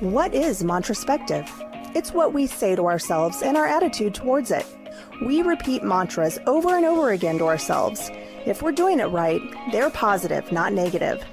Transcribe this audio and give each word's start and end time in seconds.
What 0.00 0.32
is 0.32 0.62
Mantraspective? 0.62 1.50
It's 1.96 2.12
what 2.12 2.32
we 2.32 2.46
say 2.46 2.76
to 2.76 2.86
ourselves 2.86 3.42
and 3.42 3.56
our 3.56 3.66
attitude 3.66 4.14
towards 4.14 4.52
it. 4.52 4.64
We 5.26 5.42
repeat 5.42 5.82
mantras 5.82 6.38
over 6.46 6.76
and 6.76 6.86
over 6.86 7.10
again 7.10 7.38
to 7.38 7.46
ourselves. 7.46 8.08
If 8.46 8.62
we're 8.62 8.70
doing 8.70 9.00
it 9.00 9.06
right, 9.06 9.40
they're 9.72 9.90
positive, 9.90 10.52
not 10.52 10.72
negative. 10.72 11.24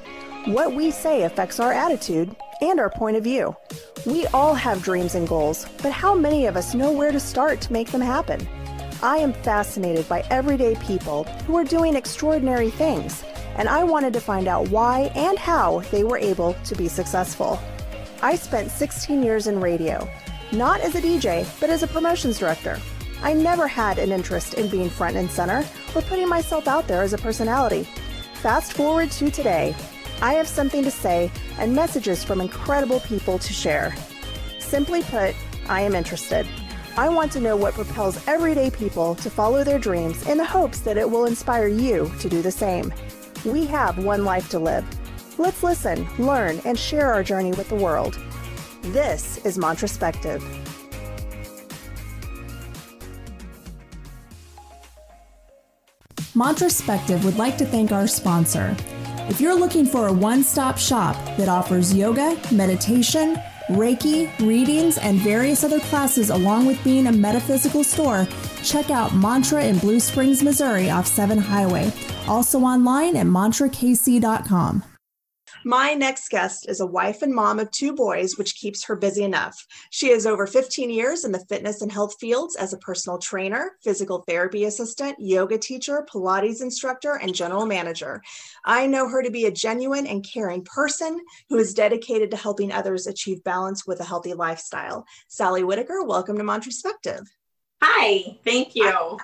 What 0.46 0.74
we 0.74 0.90
say 0.90 1.22
affects 1.22 1.60
our 1.60 1.74
attitude 1.74 2.36
and 2.60 2.80
our 2.80 2.90
point 2.90 3.18
of 3.18 3.24
view. 3.24 3.56
We 4.04 4.26
all 4.28 4.56
have 4.56 4.82
dreams 4.82 5.14
and 5.14 5.28
goals, 5.28 5.68
but 5.84 5.92
how 5.92 6.16
many 6.16 6.48
of 6.48 6.58
us 6.58 6.74
know 6.74 6.92
where 6.92 7.12
to 7.12 7.20
start 7.20 7.62
to 7.62 7.74
make 7.74 7.92
them 7.92 8.02
happen? 8.02 8.50
I 9.04 9.18
am 9.18 9.34
fascinated 9.34 10.10
by 10.10 10.26
everyday 10.32 10.74
people 10.78 11.26
who 11.46 11.56
are 11.56 11.64
doing 11.64 11.96
extraordinary 11.96 12.72
things, 12.72 13.24
and 13.58 13.70
I 13.70 13.84
wanted 13.84 14.14
to 14.14 14.20
find 14.20 14.48
out 14.48 14.70
why 14.70 15.12
and 15.14 15.38
how 15.38 15.82
they 15.92 16.04
were 16.04 16.18
able 16.18 16.56
to 16.64 16.76
be 16.76 16.88
successful. 16.88 17.60
I 18.26 18.36
spent 18.36 18.72
16 18.72 19.22
years 19.22 19.46
in 19.46 19.62
radio, 19.62 20.10
not 20.52 20.82
as 20.82 20.96
a 20.96 21.00
DJ, 21.00 21.48
but 21.60 21.70
as 21.70 21.84
a 21.84 21.88
promotions 21.88 22.40
director. 22.40 22.80
I 23.22 23.34
never 23.34 23.68
had 23.68 24.00
an 24.00 24.12
interest 24.12 24.56
in 24.56 24.68
being 24.68 24.90
front 24.90 25.16
and 25.16 25.30
center 25.30 25.64
or 25.94 26.02
putting 26.02 26.28
myself 26.28 26.68
out 26.68 26.88
there 26.88 27.04
as 27.04 27.14
a 27.14 27.20
personality. 27.20 27.88
Fast 28.42 28.74
forward 28.74 29.12
to 29.12 29.30
today, 29.30 29.76
I 30.24 30.34
have 30.34 30.48
something 30.48 30.84
to 30.84 30.90
say 30.90 31.32
and 31.60 31.76
messages 31.76 32.24
from 32.24 32.42
incredible 32.42 33.00
people 33.02 33.38
to 33.38 33.54
share. 33.54 33.96
Simply 34.58 35.04
put, 35.04 35.36
I 35.70 35.82
am 35.82 35.94
interested. 35.94 36.48
I 36.98 37.10
want 37.10 37.32
to 37.34 37.40
know 37.40 37.56
what 37.56 37.76
propels 37.76 38.28
everyday 38.28 38.72
people 38.72 39.14
to 39.18 39.30
follow 39.30 39.64
their 39.64 39.78
dreams 39.78 40.28
in 40.28 40.40
the 40.40 40.46
hopes 40.46 40.80
that 40.80 40.98
it 40.98 41.08
will 41.08 41.26
inspire 41.26 41.68
you 41.68 42.12
to 42.22 42.28
do 42.28 42.42
the 42.42 42.50
same. 42.50 42.92
We 43.46 43.68
have 43.68 44.04
one 44.04 44.26
life 44.26 44.50
to 44.50 44.58
live. 44.58 44.84
Let's 45.38 45.64
listen, 45.64 46.08
learn, 46.18 46.62
and 46.64 46.80
share 46.80 47.12
our 47.12 47.24
journey 47.24 47.52
with 47.52 47.68
the 47.68 47.76
world. 47.76 48.18
This 48.82 49.38
is 49.46 49.58
Mantraspective. 49.58 50.42
Mantraspective 56.34 57.24
would 57.24 57.38
like 57.38 57.58
to 57.58 57.66
thank 57.66 57.92
our 57.92 58.08
sponsor. 58.08 58.76
If 59.28 59.42
you're 59.42 59.56
looking 59.56 59.86
for 59.86 60.08
a 60.08 60.14
one 60.14 60.44
stop 60.44 60.78
shop 60.78 61.16
that 61.38 61.50
offers 61.50 61.94
yoga, 61.94 62.40
meditation, 62.52 63.38
Reiki, 63.70 64.30
readings, 64.40 64.98
and 65.00 65.18
various 65.20 65.64
other 65.64 65.80
classes, 65.80 66.30
along 66.30 66.66
with 66.66 66.82
being 66.84 67.08
a 67.08 67.12
metaphysical 67.12 67.84
store, 67.84 68.28
check 68.64 68.92
out 68.92 69.16
Mantra 69.16 69.66
in 69.66 69.80
Blue 69.80 70.00
Springs, 70.00 70.44
Missouri 70.44 70.90
off 70.90 71.08
7 71.08 71.38
Highway. 71.38 71.92
Also 72.28 72.60
online 72.60 73.16
at 73.16 73.26
mantrakc.com. 73.26 74.84
My 75.68 75.96
next 75.96 76.30
guest 76.30 76.70
is 76.70 76.80
a 76.80 76.86
wife 76.86 77.24
and 77.24 77.34
mom 77.34 77.58
of 77.58 77.72
two 77.72 77.92
boys, 77.92 78.38
which 78.38 78.54
keeps 78.54 78.84
her 78.84 78.96
busy 78.96 79.24
enough. 79.24 79.66
She 79.90 80.12
has 80.12 80.28
over 80.28 80.46
15 80.46 80.92
years 80.92 81.26
in 81.26 81.32
the 81.32 81.44
fitness 81.50 81.82
and 81.82 81.92
health 81.92 82.18
fields 82.20 82.56
as 82.56 82.72
a 82.72 82.78
personal 82.78 83.18
trainer, 83.18 83.72
physical 83.84 84.24
therapy 84.28 84.66
assistant, 84.66 85.16
yoga 85.18 85.58
teacher, 85.58 86.06
Pilates 86.08 86.62
instructor, 86.62 87.16
and 87.16 87.34
general 87.34 87.66
manager. 87.66 88.22
I 88.64 88.86
know 88.86 89.10
her 89.10 89.24
to 89.24 89.32
be 89.32 89.48
a 89.48 89.52
genuine 89.52 90.06
and 90.06 90.24
caring 90.24 90.64
person 90.64 91.20
who 91.50 91.58
is 91.58 91.74
dedicated 91.74 92.30
to 92.30 92.38
helping 92.38 92.72
others 92.72 93.08
achieve 93.08 93.44
balance 93.44 93.88
with 93.88 94.00
a 94.02 94.06
healthy 94.06 94.36
lifestyle. 94.36 95.04
Sally 95.30 95.64
Whitaker, 95.64 96.04
welcome 96.04 96.38
to 96.38 96.44
Mantraspective. 96.44 97.26
Hi, 97.82 98.38
thank 98.44 98.76
you. 98.76 99.18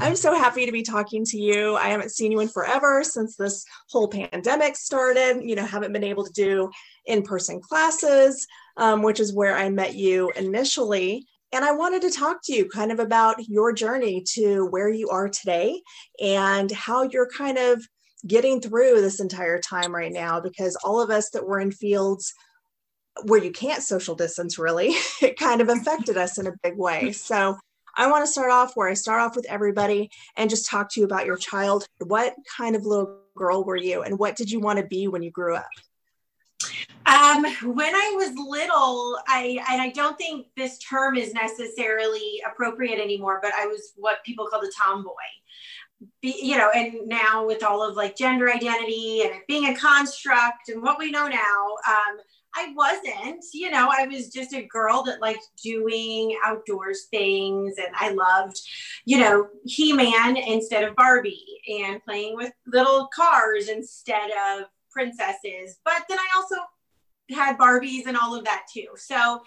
I'm 0.00 0.16
so 0.16 0.34
happy 0.34 0.66
to 0.66 0.72
be 0.72 0.82
talking 0.82 1.24
to 1.26 1.38
you. 1.38 1.76
I 1.76 1.88
haven't 1.88 2.10
seen 2.10 2.32
you 2.32 2.40
in 2.40 2.48
forever 2.48 3.04
since 3.04 3.36
this 3.36 3.64
whole 3.90 4.08
pandemic 4.08 4.76
started. 4.76 5.40
You 5.42 5.54
know, 5.54 5.64
haven't 5.64 5.92
been 5.92 6.04
able 6.04 6.24
to 6.24 6.32
do 6.32 6.70
in 7.06 7.22
person 7.22 7.60
classes, 7.60 8.46
um, 8.76 9.02
which 9.02 9.20
is 9.20 9.32
where 9.32 9.56
I 9.56 9.68
met 9.70 9.94
you 9.94 10.30
initially. 10.36 11.26
And 11.52 11.64
I 11.64 11.72
wanted 11.72 12.02
to 12.02 12.10
talk 12.10 12.38
to 12.44 12.54
you 12.54 12.68
kind 12.68 12.92
of 12.92 12.98
about 12.98 13.36
your 13.48 13.72
journey 13.72 14.22
to 14.34 14.66
where 14.66 14.90
you 14.90 15.08
are 15.08 15.28
today 15.28 15.80
and 16.20 16.70
how 16.70 17.04
you're 17.04 17.28
kind 17.30 17.56
of 17.56 17.82
getting 18.26 18.60
through 18.60 19.00
this 19.00 19.20
entire 19.20 19.58
time 19.58 19.94
right 19.94 20.12
now 20.12 20.40
because 20.40 20.76
all 20.84 21.00
of 21.00 21.10
us 21.10 21.30
that 21.30 21.46
were 21.46 21.60
in 21.60 21.70
fields 21.70 22.34
where 23.24 23.42
you 23.42 23.52
can't 23.52 23.82
social 23.82 24.14
distance 24.14 24.58
really 24.58 24.88
it 25.22 25.38
kind 25.38 25.60
of 25.60 25.68
affected 25.68 26.16
us 26.16 26.36
in 26.36 26.46
a 26.46 26.52
big 26.62 26.76
way 26.76 27.12
so 27.12 27.56
I 27.98 28.08
want 28.08 28.24
to 28.24 28.30
start 28.30 28.52
off 28.52 28.76
where 28.76 28.88
I 28.88 28.94
start 28.94 29.20
off 29.20 29.34
with 29.34 29.44
everybody 29.46 30.10
and 30.36 30.48
just 30.48 30.70
talk 30.70 30.88
to 30.92 31.00
you 31.00 31.04
about 31.04 31.26
your 31.26 31.36
child. 31.36 31.84
What 31.98 32.36
kind 32.56 32.76
of 32.76 32.86
little 32.86 33.18
girl 33.36 33.64
were 33.64 33.76
you, 33.76 34.02
and 34.02 34.18
what 34.18 34.36
did 34.36 34.50
you 34.50 34.60
want 34.60 34.78
to 34.78 34.86
be 34.86 35.08
when 35.08 35.22
you 35.22 35.32
grew 35.32 35.56
up? 35.56 35.66
Um, 37.06 37.44
when 37.74 37.94
I 37.94 38.14
was 38.16 38.32
little, 38.36 39.18
I 39.26 39.58
and 39.70 39.82
I 39.82 39.90
don't 39.90 40.16
think 40.16 40.46
this 40.56 40.78
term 40.78 41.16
is 41.16 41.34
necessarily 41.34 42.40
appropriate 42.46 43.00
anymore, 43.00 43.40
but 43.42 43.52
I 43.58 43.66
was 43.66 43.92
what 43.96 44.22
people 44.24 44.46
call 44.46 44.60
the 44.60 44.72
tomboy. 44.80 45.12
Be, 46.22 46.38
you 46.40 46.56
know, 46.56 46.70
and 46.72 47.08
now 47.08 47.44
with 47.44 47.64
all 47.64 47.82
of 47.82 47.96
like 47.96 48.16
gender 48.16 48.48
identity 48.48 49.22
and 49.22 49.40
being 49.48 49.66
a 49.66 49.74
construct 49.74 50.68
and 50.68 50.80
what 50.80 51.00
we 51.00 51.10
know 51.10 51.26
now, 51.26 51.74
um, 51.88 52.18
I 52.54 52.72
wasn't, 52.74 53.44
you 53.52 53.70
know, 53.70 53.90
I 53.96 54.06
was 54.06 54.30
just 54.30 54.54
a 54.54 54.62
girl 54.62 55.02
that 55.04 55.20
liked 55.20 55.46
doing 55.62 56.36
outdoors 56.44 57.04
things 57.10 57.74
and 57.78 57.94
I 57.94 58.10
loved, 58.10 58.60
you 59.04 59.18
know, 59.18 59.48
He 59.64 59.92
Man 59.92 60.36
instead 60.36 60.84
of 60.84 60.96
Barbie 60.96 61.60
and 61.68 62.02
playing 62.04 62.36
with 62.36 62.52
little 62.66 63.08
cars 63.14 63.68
instead 63.68 64.30
of 64.30 64.64
princesses. 64.90 65.78
But 65.84 66.04
then 66.08 66.18
I 66.18 66.26
also 66.36 66.56
had 67.30 67.58
Barbies 67.58 68.06
and 68.06 68.16
all 68.16 68.34
of 68.34 68.44
that 68.44 68.66
too. 68.72 68.88
So 68.96 69.42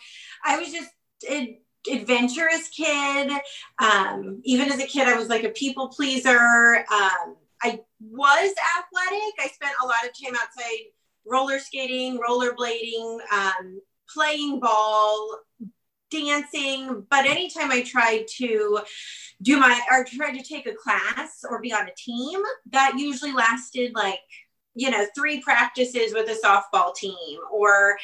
I 0.46 0.60
was 0.60 0.72
just 0.72 0.92
an 1.30 1.58
adventurous 1.92 2.70
kid. 2.70 3.32
Um, 3.80 4.42
even 4.44 4.72
as 4.72 4.80
a 4.80 4.88
kid, 4.88 5.08
I 5.08 5.18
was 5.18 5.30
like 5.30 5.44
a 5.44 5.50
people 5.50 5.90
pleaser. 5.90 6.86
Um, 6.92 7.36
I 7.64 7.80
was 8.00 8.54
athletic. 8.78 9.34
I 9.40 9.50
spent 9.54 9.74
a 9.82 9.86
lot 9.86 10.06
of 10.06 10.12
time 10.14 10.36
outside 10.36 10.92
roller 11.26 11.60
skating, 11.60 12.20
rollerblading, 12.20 13.18
um, 13.32 13.82
playing 14.14 14.60
ball, 14.60 15.40
dancing. 16.10 17.06
But 17.10 17.26
anytime 17.26 17.72
I 17.72 17.84
tried 17.84 18.26
to 18.38 18.80
do 19.42 19.60
my 19.60 19.80
or 19.90 20.04
tried 20.04 20.38
to 20.38 20.44
take 20.44 20.68
a 20.68 20.74
class 20.74 21.44
or 21.50 21.60
be 21.62 21.74
on 21.74 21.88
a 21.88 21.94
team, 21.98 22.42
that 22.72 22.94
usually 22.98 23.32
lasted 23.32 23.94
like 23.96 24.20
you 24.76 24.90
know 24.90 25.06
three 25.16 25.42
practices 25.42 26.14
with 26.14 26.30
a 26.30 26.48
softball 26.48 26.96
team 26.96 27.40
or 27.52 27.98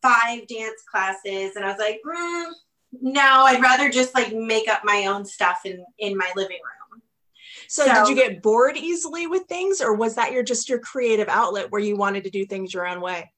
five 0.00 0.46
dance 0.46 0.82
classes 0.90 1.56
and 1.56 1.64
i 1.64 1.68
was 1.68 1.78
like 1.78 2.00
mm, 2.06 2.52
no 3.00 3.44
i'd 3.46 3.62
rather 3.62 3.90
just 3.90 4.14
like 4.14 4.32
make 4.32 4.68
up 4.68 4.82
my 4.84 5.06
own 5.06 5.24
stuff 5.24 5.60
in 5.64 5.84
in 5.98 6.16
my 6.16 6.30
living 6.36 6.58
room 6.58 6.81
so, 7.72 7.86
so, 7.86 7.94
did 7.94 8.08
you 8.08 8.14
get 8.14 8.42
bored 8.42 8.76
easily 8.76 9.26
with 9.26 9.46
things, 9.46 9.80
or 9.80 9.94
was 9.94 10.14
that 10.16 10.30
your 10.30 10.42
just 10.42 10.68
your 10.68 10.78
creative 10.78 11.26
outlet 11.30 11.70
where 11.70 11.80
you 11.80 11.96
wanted 11.96 12.22
to 12.24 12.30
do 12.30 12.44
things 12.44 12.74
your 12.74 12.86
own 12.86 13.00
way? 13.00 13.32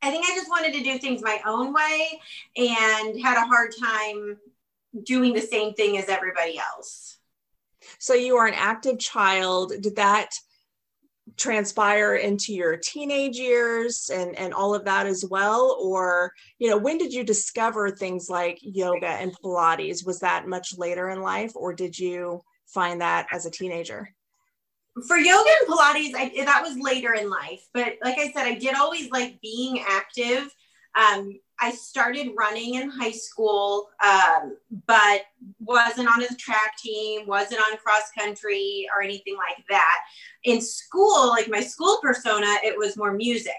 I 0.00 0.10
think 0.10 0.24
I 0.26 0.34
just 0.34 0.48
wanted 0.48 0.72
to 0.72 0.82
do 0.82 0.96
things 0.96 1.20
my 1.22 1.40
own 1.44 1.74
way 1.74 2.18
and 2.56 3.20
had 3.20 3.36
a 3.36 3.46
hard 3.46 3.72
time 3.78 4.38
doing 5.04 5.34
the 5.34 5.42
same 5.42 5.74
thing 5.74 5.98
as 5.98 6.08
everybody 6.08 6.58
else. 6.58 7.18
So 7.98 8.14
you 8.14 8.36
are 8.36 8.46
an 8.46 8.54
active 8.54 8.98
child. 8.98 9.74
Did 9.82 9.96
that 9.96 10.30
transpire 11.36 12.14
into 12.14 12.54
your 12.54 12.78
teenage 12.78 13.36
years 13.36 14.08
and 14.10 14.34
and 14.38 14.54
all 14.54 14.74
of 14.74 14.86
that 14.86 15.06
as 15.06 15.22
well 15.28 15.76
or 15.82 16.32
you 16.58 16.70
know 16.70 16.78
when 16.78 16.96
did 16.96 17.12
you 17.12 17.24
discover 17.24 17.90
things 17.90 18.30
like 18.30 18.58
yoga 18.62 19.08
and 19.08 19.36
pilates 19.44 20.06
was 20.06 20.20
that 20.20 20.46
much 20.46 20.78
later 20.78 21.10
in 21.10 21.20
life 21.20 21.50
or 21.56 21.74
did 21.74 21.98
you 21.98 22.40
find 22.66 23.00
that 23.00 23.26
as 23.32 23.46
a 23.46 23.50
teenager? 23.50 24.10
For 25.06 25.18
yoga 25.18 25.50
and 25.60 25.68
Pilates, 25.68 26.14
I, 26.14 26.44
that 26.44 26.62
was 26.62 26.78
later 26.78 27.14
in 27.14 27.28
life. 27.28 27.66
But 27.74 27.94
like 28.02 28.18
I 28.18 28.30
said, 28.32 28.46
I 28.46 28.54
did 28.54 28.74
always 28.74 29.10
like 29.10 29.40
being 29.42 29.84
active. 29.86 30.54
Um, 30.94 31.38
I 31.60 31.70
started 31.72 32.32
running 32.36 32.74
in 32.74 32.90
high 32.90 33.12
school, 33.12 33.88
um, 34.04 34.56
but 34.86 35.22
wasn't 35.60 36.08
on 36.08 36.22
a 36.22 36.28
track 36.36 36.76
team, 36.78 37.26
wasn't 37.26 37.60
on 37.60 37.78
cross 37.78 38.10
country 38.18 38.86
or 38.94 39.02
anything 39.02 39.36
like 39.36 39.64
that. 39.68 39.98
In 40.44 40.60
school, 40.60 41.28
like 41.28 41.48
my 41.48 41.60
school 41.60 41.98
persona, 42.02 42.56
it 42.62 42.76
was 42.76 42.96
more 42.96 43.12
music. 43.12 43.52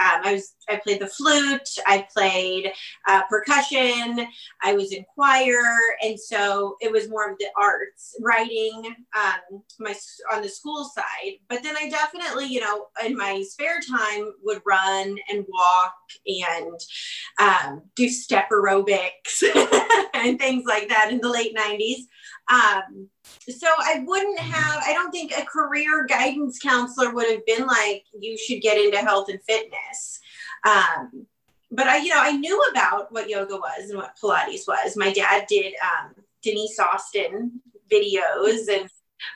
Um, 0.00 0.22
I 0.24 0.32
was 0.34 0.54
I 0.68 0.76
played 0.76 1.00
the 1.00 1.06
flute, 1.06 1.68
I 1.86 2.06
played 2.12 2.72
uh, 3.06 3.22
percussion, 3.28 4.26
I 4.62 4.74
was 4.74 4.92
in 4.92 5.04
choir, 5.14 5.62
and 6.02 6.18
so 6.18 6.76
it 6.80 6.90
was 6.90 7.08
more 7.08 7.30
of 7.30 7.38
the 7.38 7.48
arts, 7.60 8.16
writing, 8.20 8.94
um, 9.16 9.62
my 9.78 9.94
on 10.32 10.42
the 10.42 10.48
school 10.48 10.90
side. 10.94 11.34
But 11.48 11.62
then 11.62 11.76
I 11.76 11.88
definitely, 11.88 12.46
you 12.46 12.60
know, 12.60 12.86
in 13.04 13.16
my 13.16 13.42
spare 13.42 13.80
time 13.80 14.32
would 14.42 14.62
run 14.66 15.16
and 15.30 15.44
walk 15.48 15.94
and 16.26 16.80
um, 17.38 17.82
do 17.96 18.08
step 18.08 18.48
aerobics 18.50 19.42
and 20.14 20.38
things 20.38 20.64
like 20.66 20.88
that 20.88 21.10
in 21.10 21.20
the 21.20 21.28
late 21.28 21.56
'90s. 21.56 22.06
Um, 22.50 23.08
so 23.48 23.68
I 23.78 24.02
wouldn't 24.04 24.38
have, 24.40 24.82
I 24.84 24.92
don't 24.92 25.12
think 25.12 25.32
a 25.32 25.44
career 25.44 26.04
guidance 26.06 26.58
counselor 26.58 27.14
would 27.14 27.30
have 27.30 27.46
been 27.46 27.66
like, 27.66 28.04
you 28.18 28.36
should 28.36 28.60
get 28.60 28.76
into 28.76 28.98
health 28.98 29.28
and 29.28 29.40
fitness. 29.42 30.20
Um, 30.66 31.26
but 31.70 31.86
I, 31.86 31.98
you 31.98 32.08
know, 32.08 32.20
I 32.20 32.32
knew 32.32 32.60
about 32.72 33.12
what 33.12 33.30
yoga 33.30 33.56
was 33.56 33.90
and 33.90 33.98
what 33.98 34.16
Pilates 34.20 34.66
was. 34.66 34.96
My 34.96 35.12
dad 35.12 35.46
did 35.48 35.74
um, 35.82 36.14
Denise 36.42 36.78
Austin 36.80 37.60
videos 37.90 38.68
and 38.68 38.90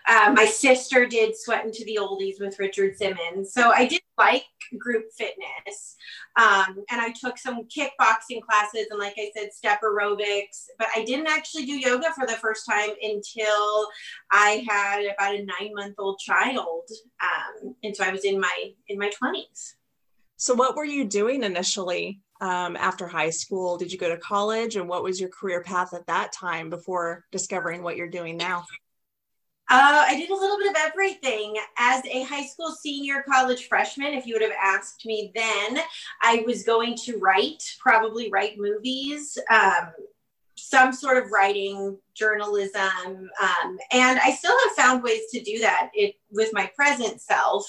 um, 0.09 0.35
my 0.35 0.47
sister 0.47 1.07
did 1.07 1.37
Sweatin' 1.37 1.73
to 1.73 1.85
the 1.85 1.99
Oldies 2.01 2.41
with 2.41 2.59
Richard 2.59 2.97
Simmons. 2.97 3.53
So 3.53 3.71
I 3.71 3.87
did 3.87 4.01
like 4.19 4.45
group 4.79 5.05
fitness. 5.17 5.97
Um, 6.37 6.85
and 6.91 7.01
I 7.01 7.13
took 7.13 7.39
some 7.39 7.65
kickboxing 7.65 8.43
classes 8.43 8.87
and, 8.91 8.99
like 8.99 9.15
I 9.19 9.31
said, 9.37 9.53
step 9.53 9.81
aerobics. 9.83 10.67
But 10.79 10.89
I 10.95 11.05
didn't 11.05 11.29
actually 11.29 11.67
do 11.67 11.79
yoga 11.79 12.13
for 12.13 12.27
the 12.27 12.35
first 12.35 12.67
time 12.69 12.91
until 13.03 13.89
I 14.31 14.65
had 14.69 15.05
about 15.05 15.35
a 15.35 15.45
nine 15.45 15.73
month 15.75 15.95
old 15.99 16.19
child. 16.19 16.89
Um, 17.23 17.75
and 17.83 17.95
so 17.95 18.05
I 18.05 18.11
was 18.11 18.25
in 18.25 18.41
my 18.41 18.73
in 18.89 18.99
my 18.99 19.11
20s. 19.23 19.75
So, 20.37 20.55
what 20.55 20.77
were 20.77 20.85
you 20.85 21.05
doing 21.05 21.45
initially 21.45 22.21
um, 22.41 22.77
after 22.77 23.07
high 23.07 23.31
school? 23.31 23.79
Did 23.79 23.93
you 23.93 23.99
go 23.99 24.09
to 24.09 24.19
college? 24.19 24.77
And 24.77 24.89
what 24.89 25.03
was 25.03 25.21
your 25.21 25.31
career 25.31 25.63
path 25.63 25.95
at 25.95 26.07
that 26.07 26.33
time 26.33 26.71
before 26.71 27.25
discovering 27.31 27.83
what 27.83 27.97
you're 27.97 28.09
doing 28.09 28.37
now? 28.37 28.65
Uh, 29.71 30.05
I 30.07 30.17
did 30.17 30.31
a 30.31 30.35
little 30.35 30.59
bit 30.59 30.71
of 30.71 30.77
everything. 30.77 31.57
As 31.79 32.05
a 32.05 32.23
high 32.25 32.45
school 32.45 32.71
senior, 32.71 33.25
college 33.29 33.67
freshman, 33.67 34.13
if 34.13 34.27
you 34.27 34.35
would 34.35 34.43
have 34.43 34.59
asked 34.63 35.07
me 35.07 35.33
then, 35.35 35.83
I 36.23 36.45
was 36.47 36.65
going 36.65 36.97
to 37.05 37.19
write, 37.19 37.63
probably 37.81 38.31
write 38.31 38.59
movies, 38.59 39.39
um, 39.51 39.93
some 40.57 40.93
sort 40.93 41.23
of 41.23 41.31
writing, 41.31 41.99
journalism, 42.15 43.31
um, 43.43 43.79
and 43.91 44.21
I 44.21 44.33
still 44.33 44.57
have 44.65 44.77
found 44.77 45.03
ways 45.03 45.23
to 45.33 45.41
do 45.43 45.59
that 45.61 45.91
it, 45.95 46.17
with 46.31 46.51
my 46.53 46.71
present 46.77 47.21
self. 47.21 47.67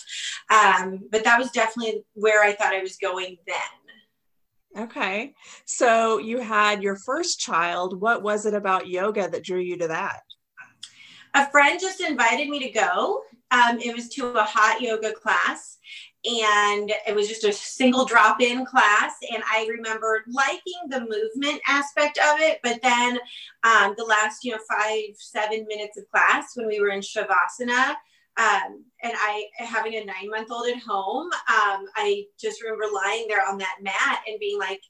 Um, 0.51 1.00
but 1.12 1.24
that 1.24 1.39
was 1.39 1.51
definitely 1.51 2.03
where 2.13 2.44
I 2.44 2.53
thought 2.53 2.74
I 2.74 2.81
was 2.81 2.98
going 2.98 3.38
then. 3.48 4.83
Okay. 4.83 5.33
So 5.65 6.18
you 6.18 6.39
had 6.39 6.83
your 6.83 6.98
first 6.98 7.39
child. 7.39 8.00
What 8.01 8.21
was 8.21 8.45
it 8.45 8.53
about 8.53 8.89
yoga 8.89 9.30
that 9.30 9.44
drew 9.44 9.59
you 9.59 9.77
to 9.77 9.88
that? 9.88 10.19
A 11.35 11.49
friend 11.51 11.79
just 11.79 12.01
invited 12.01 12.49
me 12.49 12.59
to 12.59 12.71
go. 12.71 13.21
Um, 13.51 13.79
it 13.79 13.93
was 13.93 14.09
to 14.09 14.27
a 14.37 14.43
hot 14.43 14.81
yoga 14.81 15.13
class 15.13 15.77
and 16.25 16.91
it 17.07 17.13
was 17.13 17.27
just 17.27 17.43
a 17.43 17.53
single 17.53 18.05
drop 18.05 18.41
in 18.41 18.65
class. 18.65 19.13
And 19.31 19.43
I 19.51 19.67
remember 19.69 20.23
liking 20.27 20.89
the 20.89 21.01
movement 21.01 21.61
aspect 21.67 22.17
of 22.17 22.39
it. 22.39 22.59
But 22.63 22.81
then 22.81 23.19
um, 23.63 23.93
the 23.97 24.05
last, 24.05 24.43
you 24.43 24.53
know, 24.53 24.59
five, 24.67 25.15
seven 25.17 25.65
minutes 25.67 25.97
of 25.97 26.09
class 26.09 26.53
when 26.55 26.67
we 26.67 26.79
were 26.79 26.89
in 26.89 27.01
Shavasana, 27.01 27.95
um, 28.38 28.83
and 29.01 29.13
I 29.15 29.45
having 29.57 29.95
a 29.95 30.03
nine 30.03 30.29
month 30.29 30.51
old 30.51 30.67
at 30.67 30.81
home, 30.81 31.27
um, 31.27 31.85
I 31.95 32.23
just 32.39 32.61
remember 32.61 32.85
lying 32.93 33.27
there 33.29 33.47
on 33.47 33.57
that 33.59 33.77
mat 33.81 34.21
and 34.27 34.39
being 34.39 34.59
like, 34.59 34.81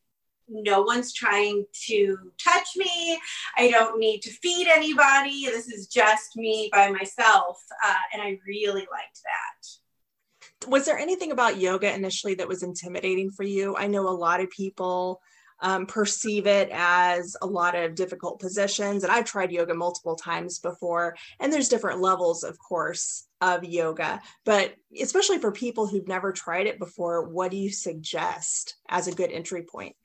no 0.47 0.81
one's 0.81 1.13
trying 1.13 1.65
to 1.87 2.17
touch 2.43 2.67
me. 2.75 3.19
I 3.57 3.69
don't 3.69 3.99
need 3.99 4.21
to 4.21 4.31
feed 4.31 4.67
anybody. 4.67 5.45
This 5.45 5.67
is 5.67 5.87
just 5.87 6.35
me 6.35 6.69
by 6.71 6.91
myself. 6.91 7.57
Uh, 7.85 7.93
and 8.13 8.21
I 8.21 8.39
really 8.47 8.87
liked 8.91 9.19
that. 9.23 10.69
Was 10.69 10.85
there 10.85 10.97
anything 10.97 11.31
about 11.31 11.59
yoga 11.59 11.93
initially 11.93 12.35
that 12.35 12.47
was 12.47 12.63
intimidating 12.63 13.29
for 13.29 13.43
you? 13.43 13.75
I 13.75 13.87
know 13.87 14.07
a 14.07 14.09
lot 14.09 14.41
of 14.41 14.49
people 14.49 15.21
um, 15.61 15.85
perceive 15.85 16.47
it 16.47 16.69
as 16.71 17.35
a 17.41 17.45
lot 17.45 17.75
of 17.75 17.95
difficult 17.95 18.39
positions. 18.39 19.03
And 19.03 19.11
I've 19.11 19.25
tried 19.25 19.51
yoga 19.51 19.73
multiple 19.73 20.15
times 20.15 20.59
before, 20.59 21.15
and 21.39 21.51
there's 21.51 21.69
different 21.69 22.01
levels, 22.01 22.43
of 22.43 22.57
course, 22.59 23.27
of 23.41 23.63
yoga. 23.63 24.21
But 24.43 24.75
especially 24.99 25.39
for 25.39 25.51
people 25.51 25.87
who've 25.87 26.07
never 26.07 26.31
tried 26.31 26.67
it 26.67 26.79
before, 26.79 27.27
what 27.29 27.51
do 27.51 27.57
you 27.57 27.71
suggest 27.71 28.75
as 28.89 29.07
a 29.07 29.13
good 29.13 29.31
entry 29.31 29.63
point? 29.63 29.95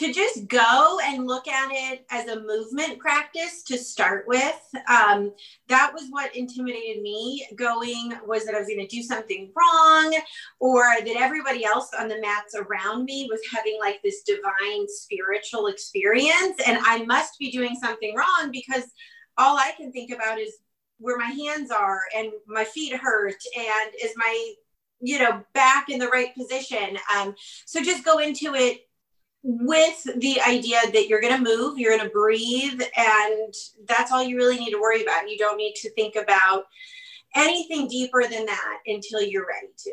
To 0.00 0.14
just 0.14 0.48
go 0.48 0.98
and 1.04 1.26
look 1.26 1.46
at 1.46 1.68
it 1.70 2.06
as 2.10 2.26
a 2.26 2.40
movement 2.40 2.98
practice 2.98 3.62
to 3.62 3.76
start 3.76 4.26
with 4.26 4.58
um, 4.88 5.30
that 5.68 5.92
was 5.92 6.06
what 6.08 6.34
intimidated 6.34 7.02
me 7.02 7.46
going 7.54 8.14
was 8.26 8.46
that 8.46 8.54
i 8.54 8.58
was 8.58 8.66
going 8.66 8.80
to 8.80 8.86
do 8.86 9.02
something 9.02 9.52
wrong 9.54 10.18
or 10.58 10.84
that 11.04 11.16
everybody 11.18 11.66
else 11.66 11.90
on 11.98 12.08
the 12.08 12.18
mats 12.22 12.54
around 12.54 13.04
me 13.04 13.28
was 13.30 13.40
having 13.52 13.76
like 13.78 14.00
this 14.02 14.22
divine 14.22 14.86
spiritual 14.88 15.66
experience 15.66 16.58
and 16.66 16.78
i 16.86 17.04
must 17.04 17.38
be 17.38 17.50
doing 17.50 17.76
something 17.78 18.16
wrong 18.16 18.48
because 18.50 18.84
all 19.36 19.58
i 19.58 19.70
can 19.76 19.92
think 19.92 20.10
about 20.10 20.38
is 20.38 20.60
where 20.98 21.18
my 21.18 21.26
hands 21.26 21.70
are 21.70 22.00
and 22.16 22.32
my 22.46 22.64
feet 22.64 22.94
hurt 22.94 23.36
and 23.54 23.94
is 24.02 24.12
my 24.16 24.54
you 25.02 25.18
know 25.18 25.42
back 25.54 25.88
in 25.88 25.98
the 25.98 26.08
right 26.08 26.34
position. 26.34 26.98
Um, 27.16 27.34
so 27.66 27.82
just 27.82 28.04
go 28.04 28.18
into 28.18 28.54
it 28.54 28.86
with 29.42 30.02
the 30.20 30.40
idea 30.42 30.78
that 30.92 31.08
you're 31.08 31.20
going 31.20 31.36
to 31.36 31.42
move, 31.42 31.78
you're 31.78 31.96
going 31.96 32.06
to 32.06 32.12
breathe, 32.12 32.80
and 32.96 33.54
that's 33.86 34.12
all 34.12 34.22
you 34.22 34.36
really 34.36 34.58
need 34.58 34.70
to 34.70 34.80
worry 34.80 35.02
about. 35.02 35.30
You 35.30 35.38
don't 35.38 35.56
need 35.56 35.74
to 35.76 35.90
think 35.92 36.16
about 36.16 36.64
anything 37.34 37.88
deeper 37.88 38.22
than 38.22 38.46
that 38.46 38.78
until 38.86 39.22
you're 39.22 39.46
ready 39.46 39.72
to. 39.84 39.92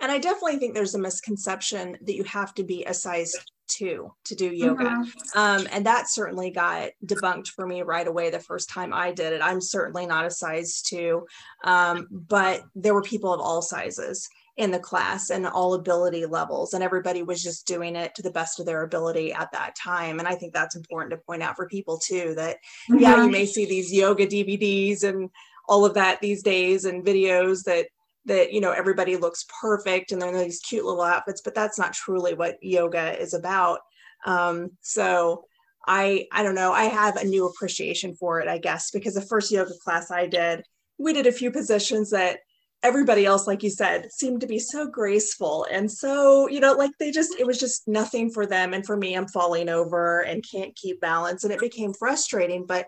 And 0.00 0.12
I 0.12 0.18
definitely 0.18 0.58
think 0.58 0.74
there's 0.74 0.94
a 0.94 0.98
misconception 0.98 1.96
that 2.02 2.14
you 2.14 2.24
have 2.24 2.52
to 2.54 2.64
be 2.64 2.84
a 2.84 2.92
size 2.92 3.34
two 3.66 4.12
to 4.24 4.34
do 4.34 4.52
yoga. 4.52 4.84
Mm-hmm. 4.84 5.38
Um, 5.38 5.66
and 5.72 5.86
that 5.86 6.08
certainly 6.08 6.50
got 6.50 6.90
debunked 7.04 7.48
for 7.48 7.66
me 7.66 7.82
right 7.82 8.06
away 8.06 8.30
the 8.30 8.38
first 8.38 8.68
time 8.68 8.92
I 8.92 9.12
did 9.12 9.32
it. 9.32 9.40
I'm 9.42 9.60
certainly 9.60 10.06
not 10.06 10.26
a 10.26 10.30
size 10.30 10.82
two, 10.82 11.26
um, 11.64 12.06
but 12.10 12.62
there 12.74 12.94
were 12.94 13.02
people 13.02 13.32
of 13.32 13.40
all 13.40 13.62
sizes 13.62 14.28
in 14.56 14.70
the 14.70 14.78
class 14.78 15.30
and 15.30 15.46
all 15.46 15.74
ability 15.74 16.24
levels 16.24 16.72
and 16.72 16.82
everybody 16.82 17.22
was 17.22 17.42
just 17.42 17.66
doing 17.66 17.94
it 17.94 18.14
to 18.14 18.22
the 18.22 18.30
best 18.30 18.58
of 18.58 18.64
their 18.64 18.82
ability 18.82 19.32
at 19.32 19.52
that 19.52 19.76
time. 19.76 20.18
And 20.18 20.26
i 20.26 20.34
think 20.34 20.52
that's 20.52 20.76
important 20.76 21.10
to 21.10 21.18
point 21.18 21.42
out 21.42 21.56
for 21.56 21.68
people 21.68 21.98
too 21.98 22.34
that 22.36 22.56
mm-hmm. 22.90 22.98
yeah 22.98 23.22
you 23.22 23.30
may 23.30 23.44
see 23.46 23.66
these 23.66 23.92
yoga 23.92 24.26
dvds 24.26 25.04
and 25.04 25.30
all 25.68 25.84
of 25.84 25.94
that 25.94 26.20
these 26.20 26.42
days 26.42 26.84
and 26.84 27.04
videos 27.04 27.64
that 27.64 27.86
that 28.24 28.52
you 28.52 28.60
know 28.60 28.72
everybody 28.72 29.16
looks 29.16 29.44
perfect 29.60 30.12
and 30.12 30.20
they're 30.20 30.42
these 30.42 30.60
cute 30.60 30.84
little 30.84 31.02
outfits 31.02 31.42
but 31.42 31.54
that's 31.54 31.78
not 31.78 31.92
truly 31.92 32.34
what 32.34 32.62
yoga 32.62 33.20
is 33.20 33.34
about. 33.34 33.80
Um, 34.24 34.70
so 34.80 35.44
i 35.86 36.26
i 36.32 36.42
don't 36.42 36.54
know. 36.54 36.72
I 36.72 36.84
have 36.84 37.16
a 37.16 37.24
new 37.24 37.46
appreciation 37.46 38.14
for 38.16 38.40
it 38.40 38.48
i 38.48 38.58
guess 38.58 38.90
because 38.90 39.14
the 39.14 39.20
first 39.20 39.52
yoga 39.52 39.72
class 39.84 40.10
i 40.10 40.26
did 40.26 40.64
we 40.98 41.12
did 41.12 41.26
a 41.26 41.32
few 41.32 41.50
positions 41.50 42.10
that 42.10 42.38
everybody 42.82 43.26
else 43.26 43.46
like 43.46 43.62
you 43.62 43.70
said 43.70 44.10
seemed 44.12 44.40
to 44.40 44.46
be 44.46 44.58
so 44.58 44.86
graceful 44.86 45.66
and 45.70 45.90
so 45.90 46.46
you 46.48 46.60
know 46.60 46.72
like 46.74 46.90
they 47.00 47.10
just 47.10 47.34
it 47.38 47.46
was 47.46 47.58
just 47.58 47.88
nothing 47.88 48.30
for 48.30 48.46
them 48.46 48.74
and 48.74 48.86
for 48.86 48.96
me 48.96 49.14
i'm 49.14 49.26
falling 49.26 49.68
over 49.68 50.20
and 50.20 50.44
can't 50.48 50.76
keep 50.76 51.00
balance 51.00 51.42
and 51.42 51.52
it 51.52 51.58
became 51.58 51.92
frustrating 51.92 52.64
but 52.64 52.86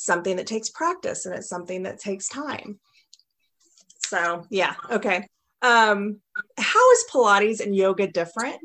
something 0.00 0.36
that 0.36 0.46
takes 0.46 0.70
practice 0.70 1.26
and 1.26 1.34
it's 1.34 1.48
something 1.48 1.82
that 1.82 2.00
takes 2.00 2.26
time. 2.28 2.80
So 4.06 4.46
yeah 4.50 4.74
okay. 4.90 5.26
Um 5.62 6.20
how 6.56 6.90
is 6.92 7.04
pilates 7.12 7.60
and 7.60 7.76
yoga 7.76 8.06
different 8.06 8.60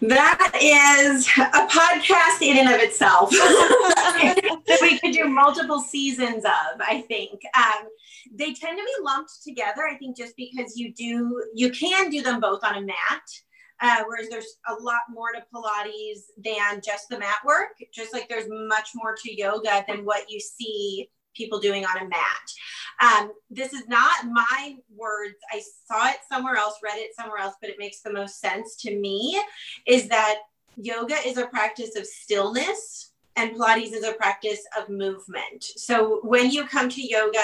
that 0.00 0.52
is 0.60 1.26
a 1.38 1.66
podcast 1.66 2.42
in 2.42 2.58
and 2.58 2.68
of 2.68 2.80
itself. 2.80 3.30
That 3.30 4.78
we 4.82 4.98
could 4.98 5.12
do 5.12 5.28
multiple 5.28 5.80
seasons 5.80 6.44
of 6.44 6.80
i 6.80 7.02
think. 7.08 7.40
Um, 7.56 7.88
they 8.32 8.52
tend 8.52 8.78
to 8.78 8.84
be 8.84 9.04
lumped 9.04 9.42
together 9.44 9.82
i 9.90 9.96
think 9.96 10.16
just 10.16 10.34
because 10.36 10.76
you 10.76 10.92
do 10.92 11.42
you 11.54 11.70
can 11.70 12.10
do 12.10 12.22
them 12.22 12.40
both 12.40 12.64
on 12.64 12.76
a 12.76 12.80
mat 12.80 13.22
uh, 13.80 14.02
whereas 14.06 14.28
there's 14.28 14.56
a 14.68 14.74
lot 14.82 15.00
more 15.10 15.32
to 15.32 15.42
pilates 15.54 16.22
than 16.42 16.80
just 16.84 17.08
the 17.10 17.18
mat 17.18 17.36
work. 17.44 17.76
Just 17.92 18.12
like 18.14 18.26
there's 18.28 18.48
much 18.48 18.90
more 18.94 19.14
to 19.22 19.36
yoga 19.36 19.84
than 19.86 20.04
what 20.04 20.30
you 20.30 20.40
see 20.40 21.10
people 21.34 21.60
doing 21.60 21.84
on 21.84 21.98
a 21.98 22.08
mat 22.08 22.50
um, 23.00 23.32
this 23.50 23.72
is 23.72 23.86
not 23.88 24.26
my 24.26 24.76
words 24.94 25.36
i 25.52 25.62
saw 25.86 26.08
it 26.08 26.16
somewhere 26.30 26.56
else 26.56 26.74
read 26.82 26.98
it 26.98 27.14
somewhere 27.14 27.38
else 27.38 27.54
but 27.60 27.70
it 27.70 27.76
makes 27.78 28.00
the 28.00 28.12
most 28.12 28.40
sense 28.40 28.76
to 28.76 28.96
me 28.98 29.40
is 29.86 30.08
that 30.08 30.36
yoga 30.76 31.16
is 31.26 31.38
a 31.38 31.46
practice 31.46 31.96
of 31.96 32.06
stillness 32.06 33.12
and 33.36 33.54
Pilates 33.54 33.92
is 33.92 34.02
a 34.02 34.14
practice 34.14 34.64
of 34.78 34.88
movement. 34.88 35.62
So 35.62 36.20
when 36.22 36.50
you 36.50 36.64
come 36.64 36.88
to 36.88 37.06
yoga, 37.06 37.38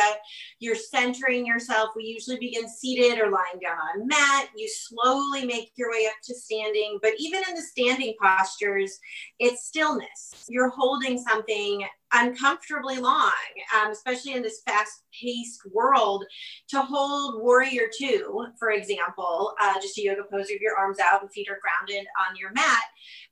you're 0.58 0.74
centering 0.74 1.46
yourself. 1.46 1.90
We 1.94 2.04
usually 2.04 2.38
begin 2.38 2.66
seated 2.66 3.18
or 3.18 3.30
lying 3.30 3.60
down 3.60 3.76
on 3.76 4.06
mat. 4.08 4.48
You 4.56 4.68
slowly 4.68 5.44
make 5.44 5.72
your 5.76 5.90
way 5.90 6.06
up 6.06 6.14
to 6.24 6.34
standing, 6.34 6.98
but 7.02 7.12
even 7.18 7.42
in 7.48 7.54
the 7.54 7.62
standing 7.62 8.14
postures, 8.20 8.98
it's 9.38 9.66
stillness. 9.66 10.46
You're 10.48 10.70
holding 10.70 11.18
something 11.18 11.86
uncomfortably 12.12 12.98
long, 12.98 13.32
um, 13.76 13.90
especially 13.90 14.34
in 14.34 14.42
this 14.42 14.62
fast 14.66 15.02
paced 15.20 15.60
world. 15.72 16.24
To 16.70 16.82
hold 16.82 17.42
warrior 17.42 17.88
two, 17.96 18.46
for 18.58 18.70
example, 18.70 19.54
uh, 19.60 19.80
just 19.80 19.98
a 19.98 20.02
yoga 20.02 20.22
pose 20.30 20.46
with 20.50 20.60
your 20.60 20.76
arms 20.76 20.98
out 20.98 21.22
and 21.22 21.30
feet 21.32 21.48
are 21.48 21.60
grounded 21.60 22.06
on 22.28 22.36
your 22.36 22.52
mat, 22.52 22.82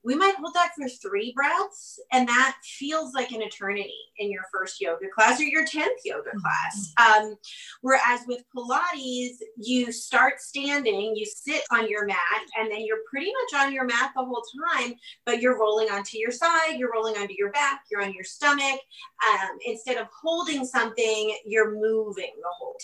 we 0.04 0.14
might 0.14 0.34
hold 0.37 0.54
that 0.54 0.72
for 0.76 0.88
three 0.88 1.32
breaths. 1.34 1.99
And 2.12 2.28
that 2.28 2.56
feels 2.62 3.14
like 3.14 3.32
an 3.32 3.42
eternity 3.42 3.94
in 4.18 4.30
your 4.30 4.42
first 4.52 4.80
yoga 4.80 5.06
class 5.14 5.40
or 5.40 5.44
your 5.44 5.66
10th 5.66 5.88
yoga 6.04 6.30
class. 6.30 6.92
Mm-hmm. 6.99 7.26
Um, 7.26 7.34
whereas 7.82 8.20
with 8.26 8.42
Pilates, 8.54 9.37
you 9.56 9.92
start 9.92 10.40
standing, 10.40 11.14
you 11.16 11.26
sit 11.26 11.62
on 11.70 11.88
your 11.88 12.06
mat, 12.06 12.16
and 12.58 12.70
then 12.70 12.84
you're 12.84 12.99
pretty 13.10 13.32
much 13.32 13.62
on 13.62 13.72
your 13.72 13.84
mat 13.84 14.12
the 14.14 14.25
whole 14.25 14.42
time, 14.68 14.94
but 15.26 15.40
you're 15.40 15.58
rolling 15.58 15.90
onto 15.90 16.18
your 16.18 16.30
side, 16.30 16.76
you're 16.76 16.92
rolling 16.92 17.16
onto 17.16 17.34
your 17.37 17.50
back, 17.52 17.82
you're 17.90 18.02
on 18.02 18.12
your 18.12 18.25
stomach. 18.25 18.69
Um, 18.72 19.58
instead 19.66 19.96
of 19.96 20.06
holding 20.22 20.64
something, 20.64 21.36
you're 21.44 21.72
moving 21.72 22.32
the 22.36 22.48
whole 22.58 22.76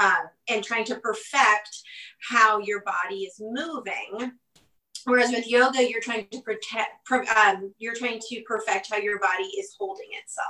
time 0.00 0.12
um, 0.12 0.26
and 0.48 0.64
trying 0.64 0.84
to 0.86 0.96
perfect 0.96 1.82
how 2.30 2.58
your 2.58 2.82
body 2.82 3.24
is 3.24 3.40
moving. 3.40 4.32
Whereas 5.04 5.30
with 5.30 5.46
yoga, 5.46 5.88
you're 5.88 6.00
trying 6.00 6.26
to 6.32 6.40
protect, 6.40 7.10
um, 7.12 7.72
you're 7.78 7.94
trying 7.94 8.20
to 8.28 8.42
perfect 8.42 8.88
how 8.90 8.96
your 8.96 9.20
body 9.20 9.44
is 9.44 9.74
holding 9.78 10.08
itself. 10.20 10.48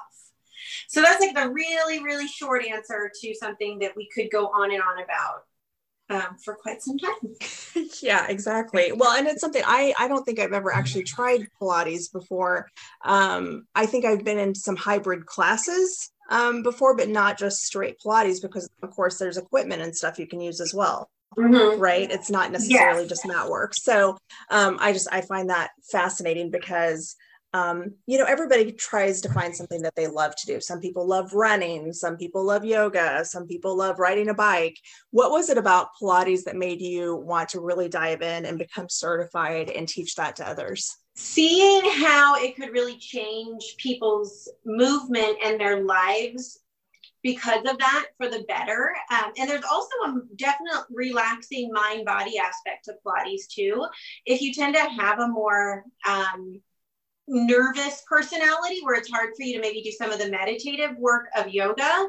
So 0.88 1.02
that's 1.02 1.20
like 1.20 1.34
the 1.34 1.50
really, 1.50 2.02
really 2.02 2.26
short 2.26 2.64
answer 2.64 3.10
to 3.22 3.34
something 3.34 3.78
that 3.80 3.94
we 3.96 4.08
could 4.14 4.30
go 4.30 4.46
on 4.46 4.72
and 4.72 4.82
on 4.82 5.02
about 5.02 5.44
um, 6.10 6.36
for 6.44 6.54
quite 6.54 6.82
some 6.82 6.98
time. 6.98 7.86
yeah, 8.02 8.26
exactly. 8.28 8.92
Well, 8.92 9.16
and 9.16 9.26
it's 9.26 9.40
something 9.40 9.62
I 9.64 9.94
I 9.98 10.08
don't 10.08 10.24
think 10.24 10.38
I've 10.38 10.52
ever 10.52 10.72
actually 10.72 11.04
tried 11.04 11.48
Pilates 11.60 12.12
before. 12.12 12.68
Um, 13.04 13.66
I 13.74 13.86
think 13.86 14.04
I've 14.04 14.24
been 14.24 14.38
in 14.38 14.54
some 14.54 14.76
hybrid 14.76 15.26
classes 15.26 16.10
um, 16.30 16.62
before, 16.62 16.96
but 16.96 17.08
not 17.08 17.38
just 17.38 17.62
straight 17.62 17.96
Pilates 18.04 18.42
because 18.42 18.68
of 18.82 18.90
course 18.90 19.18
there's 19.18 19.36
equipment 19.36 19.82
and 19.82 19.96
stuff 19.96 20.18
you 20.18 20.26
can 20.26 20.40
use 20.40 20.60
as 20.60 20.74
well 20.74 21.10
mm-hmm. 21.36 21.80
right 21.80 22.10
it's 22.10 22.30
not 22.30 22.52
necessarily 22.52 23.02
yes. 23.02 23.08
just 23.08 23.26
mat 23.26 23.48
work 23.48 23.72
so 23.74 24.16
um, 24.50 24.76
i 24.80 24.92
just 24.92 25.08
i 25.12 25.20
find 25.20 25.50
that 25.50 25.70
fascinating 25.90 26.50
because 26.50 27.16
um, 27.52 27.94
you 28.06 28.18
know 28.18 28.24
everybody 28.24 28.72
tries 28.72 29.20
to 29.20 29.32
find 29.32 29.54
something 29.54 29.82
that 29.82 29.94
they 29.96 30.06
love 30.06 30.34
to 30.36 30.46
do 30.46 30.60
some 30.60 30.80
people 30.80 31.06
love 31.06 31.32
running 31.32 31.92
some 31.92 32.16
people 32.16 32.44
love 32.44 32.64
yoga 32.64 33.24
some 33.24 33.46
people 33.46 33.76
love 33.76 33.98
riding 33.98 34.28
a 34.28 34.34
bike 34.34 34.78
what 35.10 35.30
was 35.30 35.48
it 35.48 35.58
about 35.58 35.88
pilates 36.00 36.44
that 36.44 36.56
made 36.56 36.80
you 36.80 37.16
want 37.16 37.48
to 37.48 37.60
really 37.60 37.88
dive 37.88 38.22
in 38.22 38.46
and 38.46 38.58
become 38.58 38.88
certified 38.88 39.70
and 39.70 39.88
teach 39.88 40.14
that 40.14 40.36
to 40.36 40.46
others 40.46 40.96
seeing 41.14 41.82
how 41.92 42.36
it 42.36 42.56
could 42.56 42.70
really 42.70 42.98
change 42.98 43.76
people's 43.78 44.50
movement 44.64 45.38
and 45.42 45.58
their 45.58 45.82
lives 45.82 46.60
because 47.22 47.64
of 47.66 47.78
that 47.78 48.06
for 48.18 48.28
the 48.28 48.44
better. 48.46 48.94
Um, 49.10 49.32
and 49.36 49.50
there's 49.50 49.64
also 49.64 49.94
a 50.06 50.20
definite 50.36 50.84
relaxing 50.90 51.72
mind 51.72 52.04
body 52.04 52.38
aspect 52.38 52.86
of 52.86 52.96
Pilates 53.04 53.48
too. 53.48 53.84
If 54.26 54.40
you 54.40 54.54
tend 54.54 54.76
to 54.76 54.80
have 54.80 55.18
a 55.18 55.26
more 55.26 55.84
um, 56.08 56.60
nervous 57.28 58.02
personality 58.08 58.80
where 58.82 58.94
it's 58.94 59.10
hard 59.10 59.30
for 59.36 59.42
you 59.42 59.54
to 59.54 59.60
maybe 59.60 59.82
do 59.82 59.90
some 59.90 60.12
of 60.12 60.18
the 60.18 60.30
meditative 60.30 60.96
work 60.98 61.26
of 61.36 61.48
yoga, 61.48 62.08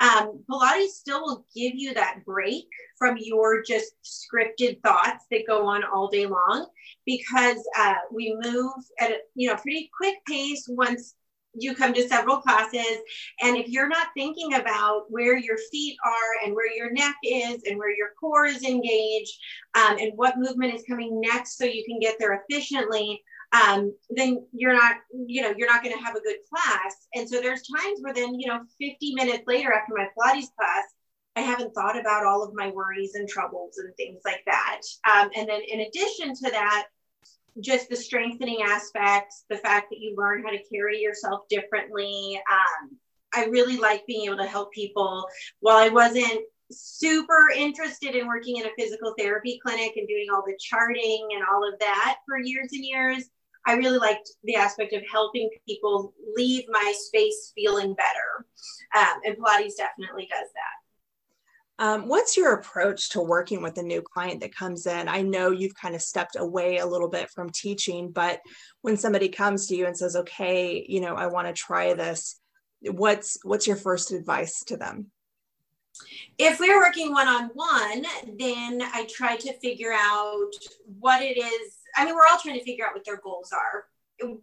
um, 0.00 0.42
Pilates 0.50 0.90
still 0.90 1.22
will 1.22 1.46
give 1.54 1.74
you 1.74 1.94
that 1.94 2.24
break 2.24 2.66
from 2.98 3.16
your 3.20 3.62
just 3.62 3.92
scripted 4.04 4.80
thoughts 4.82 5.24
that 5.30 5.46
go 5.46 5.66
on 5.66 5.84
all 5.84 6.08
day 6.08 6.26
long 6.26 6.66
because 7.06 7.58
uh, 7.78 7.94
we 8.12 8.36
move 8.42 8.72
at 9.00 9.10
a 9.10 9.18
you 9.34 9.48
know 9.48 9.56
pretty 9.56 9.90
quick 9.96 10.16
pace 10.26 10.66
once 10.68 11.14
you 11.54 11.74
come 11.74 11.92
to 11.94 12.06
several 12.08 12.38
classes. 12.38 12.98
And 13.40 13.56
if 13.56 13.68
you're 13.68 13.88
not 13.88 14.08
thinking 14.16 14.54
about 14.54 15.04
where 15.08 15.36
your 15.36 15.56
feet 15.70 15.96
are 16.04 16.44
and 16.44 16.54
where 16.54 16.72
your 16.72 16.92
neck 16.92 17.14
is 17.24 17.62
and 17.64 17.78
where 17.78 17.94
your 17.94 18.10
core 18.20 18.46
is 18.46 18.62
engaged 18.64 19.32
um, 19.74 19.98
and 19.98 20.12
what 20.16 20.38
movement 20.38 20.74
is 20.74 20.84
coming 20.88 21.20
next 21.20 21.56
so 21.56 21.64
you 21.64 21.84
can 21.84 21.98
get 21.98 22.16
there 22.18 22.44
efficiently 22.48 23.22
um, 23.52 23.94
then 24.10 24.46
you're 24.52 24.74
not 24.74 24.96
you 25.26 25.42
know 25.42 25.54
you're 25.56 25.68
not 25.68 25.82
going 25.82 25.96
to 25.96 26.04
have 26.04 26.16
a 26.16 26.20
good 26.20 26.36
class 26.52 27.06
and 27.14 27.28
so 27.28 27.40
there's 27.40 27.62
times 27.62 28.00
where 28.02 28.14
then 28.14 28.38
you 28.38 28.46
know 28.46 28.60
50 28.78 29.14
minutes 29.14 29.44
later 29.46 29.72
after 29.72 29.94
my 29.96 30.06
pilates 30.18 30.48
class 30.58 30.84
I 31.38 31.42
haven't 31.42 31.72
thought 31.72 31.98
about 31.98 32.26
all 32.26 32.42
of 32.42 32.52
my 32.52 32.70
worries 32.70 33.14
and 33.14 33.28
troubles 33.28 33.78
and 33.78 33.94
things 33.96 34.22
like 34.24 34.42
that. 34.46 34.80
Um, 35.08 35.30
and 35.36 35.48
then, 35.48 35.60
in 35.68 35.82
addition 35.82 36.34
to 36.34 36.50
that, 36.50 36.86
just 37.60 37.88
the 37.88 37.94
strengthening 37.94 38.62
aspects, 38.62 39.44
the 39.48 39.56
fact 39.56 39.86
that 39.90 40.00
you 40.00 40.16
learn 40.16 40.42
how 40.42 40.50
to 40.50 40.58
carry 40.72 40.98
yourself 41.00 41.42
differently. 41.48 42.40
Um, 42.50 42.98
I 43.32 43.44
really 43.44 43.76
like 43.76 44.06
being 44.06 44.26
able 44.26 44.38
to 44.38 44.46
help 44.46 44.72
people. 44.72 45.28
While 45.60 45.76
I 45.76 45.90
wasn't 45.90 46.40
super 46.72 47.50
interested 47.54 48.16
in 48.16 48.26
working 48.26 48.56
in 48.56 48.66
a 48.66 48.74
physical 48.76 49.14
therapy 49.16 49.60
clinic 49.64 49.92
and 49.96 50.08
doing 50.08 50.26
all 50.32 50.42
the 50.44 50.58
charting 50.58 51.28
and 51.34 51.44
all 51.52 51.66
of 51.66 51.78
that 51.78 52.16
for 52.26 52.38
years 52.38 52.70
and 52.72 52.84
years, 52.84 53.30
I 53.68 53.74
really 53.74 53.98
liked 53.98 54.30
the 54.44 54.54
aspect 54.54 54.94
of 54.94 55.02
helping 55.12 55.50
people 55.68 56.14
leave 56.34 56.64
my 56.70 56.94
space 56.96 57.52
feeling 57.54 57.94
better. 57.94 58.46
Um, 58.96 59.20
and 59.26 59.36
Pilates 59.36 59.76
definitely 59.76 60.26
does 60.30 60.48
that. 60.54 61.84
Um, 61.84 62.08
what's 62.08 62.34
your 62.34 62.54
approach 62.54 63.10
to 63.10 63.20
working 63.20 63.62
with 63.62 63.76
a 63.76 63.82
new 63.82 64.00
client 64.00 64.40
that 64.40 64.56
comes 64.56 64.86
in? 64.86 65.06
I 65.06 65.20
know 65.20 65.50
you've 65.50 65.74
kind 65.74 65.94
of 65.94 66.00
stepped 66.00 66.36
away 66.36 66.78
a 66.78 66.86
little 66.86 67.10
bit 67.10 67.28
from 67.28 67.50
teaching, 67.50 68.10
but 68.10 68.40
when 68.80 68.96
somebody 68.96 69.28
comes 69.28 69.66
to 69.66 69.76
you 69.76 69.84
and 69.84 69.96
says, 69.96 70.16
"Okay, 70.16 70.86
you 70.88 71.02
know, 71.02 71.14
I 71.14 71.26
want 71.26 71.46
to 71.46 71.52
try 71.52 71.92
this," 71.92 72.40
what's 72.80 73.36
what's 73.44 73.66
your 73.66 73.76
first 73.76 74.12
advice 74.12 74.64
to 74.64 74.78
them? 74.78 75.12
If 76.38 76.58
we're 76.58 76.80
working 76.80 77.12
one 77.12 77.28
on 77.28 77.50
one, 77.54 78.06
then 78.38 78.80
I 78.82 79.06
try 79.10 79.36
to 79.36 79.52
figure 79.58 79.92
out 79.92 80.50
what 80.98 81.22
it 81.22 81.36
is. 81.36 81.77
I 81.96 82.04
mean, 82.04 82.14
we're 82.14 82.26
all 82.30 82.38
trying 82.38 82.58
to 82.58 82.64
figure 82.64 82.86
out 82.86 82.94
what 82.94 83.04
their 83.04 83.20
goals 83.20 83.52
are 83.52 83.86
in 84.20 84.40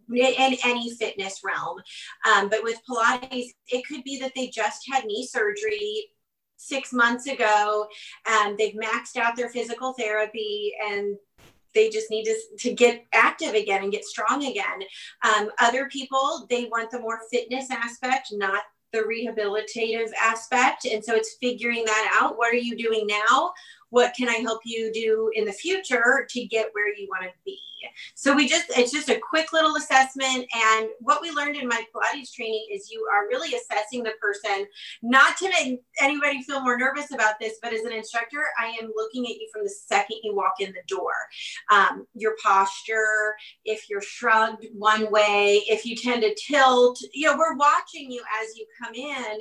any 0.64 0.94
fitness 0.94 1.40
realm. 1.44 1.78
Um, 2.26 2.48
but 2.48 2.62
with 2.62 2.80
Pilates, 2.88 3.50
it 3.68 3.86
could 3.86 4.04
be 4.04 4.18
that 4.20 4.32
they 4.34 4.48
just 4.48 4.82
had 4.90 5.04
knee 5.04 5.26
surgery 5.26 6.08
six 6.56 6.92
months 6.92 7.26
ago 7.26 7.86
and 8.26 8.56
they've 8.56 8.74
maxed 8.74 9.16
out 9.16 9.36
their 9.36 9.50
physical 9.50 9.92
therapy 9.92 10.72
and 10.88 11.16
they 11.74 11.90
just 11.90 12.10
need 12.10 12.24
to, 12.24 12.36
to 12.58 12.74
get 12.74 13.04
active 13.12 13.54
again 13.54 13.82
and 13.82 13.92
get 13.92 14.04
strong 14.04 14.46
again. 14.46 14.80
Um, 15.22 15.50
other 15.60 15.88
people, 15.90 16.46
they 16.48 16.64
want 16.64 16.90
the 16.90 17.00
more 17.00 17.20
fitness 17.30 17.70
aspect, 17.70 18.28
not 18.32 18.62
the 18.92 19.00
rehabilitative 19.00 20.10
aspect. 20.20 20.86
And 20.86 21.04
so 21.04 21.14
it's 21.14 21.36
figuring 21.40 21.84
that 21.84 22.18
out. 22.18 22.38
What 22.38 22.52
are 22.52 22.56
you 22.56 22.76
doing 22.76 23.06
now? 23.06 23.52
What 23.90 24.14
can 24.14 24.28
I 24.28 24.34
help 24.34 24.60
you 24.64 24.92
do 24.92 25.30
in 25.34 25.44
the 25.44 25.52
future 25.52 26.26
to 26.28 26.44
get 26.46 26.70
where 26.72 26.94
you 26.94 27.08
want 27.08 27.24
to 27.24 27.30
be? 27.44 27.58
So 28.14 28.34
we 28.34 28.48
just, 28.48 28.66
it's 28.76 28.92
just 28.92 29.08
a 29.08 29.18
quick 29.18 29.52
little 29.52 29.76
assessment. 29.76 30.46
And 30.54 30.88
what 31.00 31.22
we 31.22 31.30
learned 31.30 31.56
in 31.56 31.68
my 31.68 31.82
Pilates 31.94 32.32
training 32.32 32.66
is 32.72 32.90
you 32.90 33.06
are 33.12 33.28
really 33.28 33.54
assessing 33.54 34.02
the 34.02 34.12
person, 34.20 34.66
not 35.02 35.36
to 35.38 35.48
make 35.48 35.80
anybody 36.00 36.42
feel 36.42 36.60
more 36.60 36.78
nervous 36.78 37.12
about 37.12 37.34
this, 37.40 37.54
but 37.62 37.72
as 37.72 37.82
an 37.82 37.92
instructor, 37.92 38.44
I 38.58 38.76
am 38.82 38.90
looking 38.96 39.24
at 39.26 39.36
you 39.36 39.48
from 39.52 39.64
the 39.64 39.70
second 39.70 40.18
you 40.22 40.34
walk 40.34 40.54
in 40.60 40.72
the 40.72 40.82
door. 40.88 41.12
Um, 41.70 42.06
your 42.14 42.34
posture, 42.42 43.34
if 43.64 43.88
you're 43.88 44.02
shrugged 44.02 44.66
one 44.74 45.10
way, 45.10 45.62
if 45.68 45.84
you 45.84 45.96
tend 45.96 46.22
to 46.22 46.34
tilt, 46.34 46.98
you 47.12 47.26
know, 47.26 47.36
we're 47.36 47.56
watching 47.56 48.10
you 48.10 48.22
as 48.42 48.56
you 48.56 48.66
come 48.82 48.94
in 48.94 49.38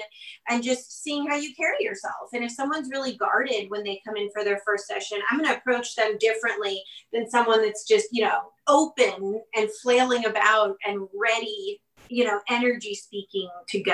and 0.50 0.64
just 0.64 1.04
seeing 1.04 1.28
how 1.28 1.36
you 1.36 1.54
carry 1.56 1.84
yourself. 1.84 2.30
And 2.34 2.44
if 2.44 2.52
someone's 2.52 2.90
really 2.92 3.16
guarded 3.16 3.70
when 3.70 3.84
they 3.84 4.02
come 4.06 4.16
in 4.18 4.30
for 4.36 4.44
their 4.44 4.60
first 4.66 4.86
session, 4.86 5.20
I'm 5.30 5.40
going 5.40 5.50
to 5.50 5.58
approach 5.58 5.96
them 5.96 6.18
differently 6.20 6.84
than 7.14 7.30
someone 7.30 7.62
that's 7.62 7.88
just, 7.88 8.08
you 8.12 8.24
know, 8.24 8.52
open 8.68 9.42
and 9.56 9.70
flailing 9.82 10.26
about 10.26 10.76
and 10.86 11.08
ready, 11.18 11.82
you 12.10 12.26
know, 12.26 12.42
energy 12.50 12.94
speaking 12.94 13.50
to 13.70 13.82
go. 13.82 13.94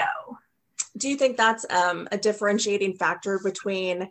Do 0.98 1.08
you 1.08 1.16
think 1.16 1.38
that's 1.38 1.66
um, 1.70 2.08
a 2.12 2.18
differentiating 2.18 2.96
factor 2.96 3.40
between 3.44 4.10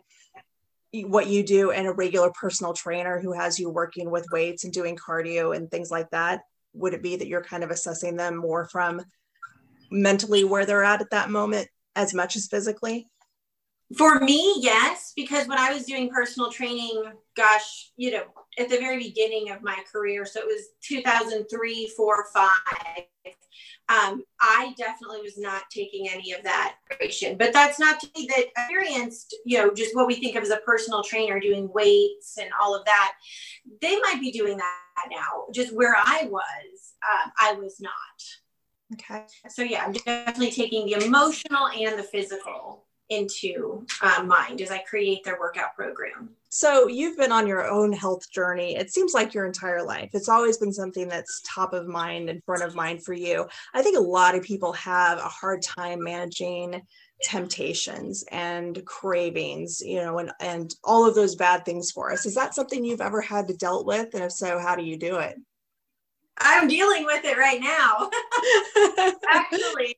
what 0.93 1.27
you 1.27 1.43
do 1.43 1.71
and 1.71 1.87
a 1.87 1.93
regular 1.93 2.31
personal 2.31 2.73
trainer 2.73 3.19
who 3.19 3.33
has 3.33 3.59
you 3.59 3.69
working 3.69 4.09
with 4.09 4.25
weights 4.31 4.63
and 4.63 4.73
doing 4.73 4.97
cardio 4.97 5.55
and 5.55 5.69
things 5.69 5.91
like 5.91 6.09
that? 6.11 6.41
Would 6.73 6.93
it 6.93 7.03
be 7.03 7.17
that 7.17 7.27
you're 7.27 7.43
kind 7.43 7.63
of 7.63 7.71
assessing 7.71 8.15
them 8.15 8.37
more 8.37 8.65
from 8.65 9.01
mentally 9.91 10.43
where 10.43 10.65
they're 10.65 10.83
at 10.83 11.01
at 11.01 11.11
that 11.11 11.29
moment 11.29 11.67
as 11.95 12.13
much 12.13 12.35
as 12.35 12.47
physically? 12.47 13.10
For 13.97 14.19
me, 14.19 14.55
yes, 14.59 15.13
because 15.15 15.47
when 15.47 15.57
I 15.57 15.73
was 15.73 15.83
doing 15.83 16.09
personal 16.09 16.51
training, 16.51 17.03
gosh, 17.35 17.91
you 17.97 18.11
know, 18.11 18.23
at 18.59 18.69
the 18.69 18.77
very 18.77 18.97
beginning 18.97 19.51
of 19.51 19.61
my 19.61 19.77
career, 19.91 20.25
so 20.25 20.39
it 20.39 20.45
was 20.45 20.69
2003, 20.81 21.91
four, 21.95 22.25
five. 22.33 23.05
Um, 23.89 24.23
I 24.39 24.73
definitely 24.77 25.21
was 25.21 25.37
not 25.37 25.63
taking 25.69 26.07
any 26.07 26.31
of 26.31 26.43
that 26.43 26.75
but 27.37 27.51
that's 27.51 27.79
not 27.79 27.99
to 27.99 28.09
me 28.15 28.27
that 28.27 28.45
experienced, 28.47 29.35
you 29.45 29.57
know, 29.57 29.73
just 29.73 29.95
what 29.95 30.07
we 30.07 30.15
think 30.15 30.35
of 30.35 30.43
as 30.43 30.49
a 30.49 30.57
personal 30.57 31.03
trainer 31.03 31.39
doing 31.39 31.69
weights 31.73 32.37
and 32.39 32.49
all 32.61 32.75
of 32.75 32.85
that. 32.85 33.13
They 33.81 33.99
might 33.99 34.19
be 34.21 34.31
doing 34.31 34.57
that 34.57 35.07
now. 35.09 35.45
Just 35.53 35.75
where 35.75 35.95
I 35.97 36.27
was, 36.29 36.93
um, 37.11 37.31
I 37.39 37.53
was 37.53 37.81
not. 37.81 37.91
Okay. 38.93 39.25
So 39.49 39.63
yeah, 39.63 39.83
I'm 39.83 39.93
definitely 39.93 40.51
taking 40.51 40.85
the 40.85 41.05
emotional 41.05 41.67
and 41.67 41.97
the 41.97 42.03
physical 42.03 42.85
into 43.11 43.85
uh, 44.01 44.23
mind 44.23 44.61
as 44.61 44.71
I 44.71 44.79
create 44.79 45.23
their 45.23 45.39
workout 45.39 45.75
program. 45.75 46.29
So 46.49 46.87
you've 46.87 47.17
been 47.17 47.31
on 47.31 47.47
your 47.47 47.69
own 47.69 47.93
health 47.93 48.29
journey. 48.31 48.75
It 48.75 48.91
seems 48.91 49.13
like 49.13 49.33
your 49.33 49.45
entire 49.45 49.83
life. 49.83 50.09
It's 50.13 50.27
always 50.27 50.57
been 50.57 50.73
something 50.73 51.07
that's 51.07 51.41
top 51.45 51.73
of 51.73 51.87
mind 51.87 52.29
and 52.29 52.43
front 52.43 52.63
of 52.63 52.75
mind 52.75 53.03
for 53.03 53.13
you. 53.13 53.47
I 53.73 53.81
think 53.81 53.97
a 53.97 54.01
lot 54.01 54.35
of 54.35 54.43
people 54.43 54.73
have 54.73 55.17
a 55.19 55.29
hard 55.29 55.61
time 55.61 56.03
managing 56.03 56.81
temptations 57.23 58.25
and 58.31 58.83
cravings, 58.85 59.81
you 59.81 59.97
know, 59.97 60.17
and 60.19 60.31
and 60.39 60.75
all 60.83 61.07
of 61.07 61.15
those 61.15 61.35
bad 61.35 61.63
things 61.65 61.91
for 61.91 62.11
us. 62.11 62.25
Is 62.25 62.35
that 62.35 62.55
something 62.55 62.83
you've 62.83 63.01
ever 63.01 63.21
had 63.21 63.47
to 63.47 63.53
dealt 63.53 63.85
with? 63.85 64.13
And 64.13 64.23
if 64.23 64.31
so, 64.31 64.59
how 64.59 64.75
do 64.75 64.83
you 64.83 64.97
do 64.97 65.17
it? 65.17 65.35
I'm 66.37 66.67
dealing 66.67 67.05
with 67.05 67.23
it 67.23 67.37
right 67.37 67.61
now. 67.61 68.09
Actually, 69.29 69.95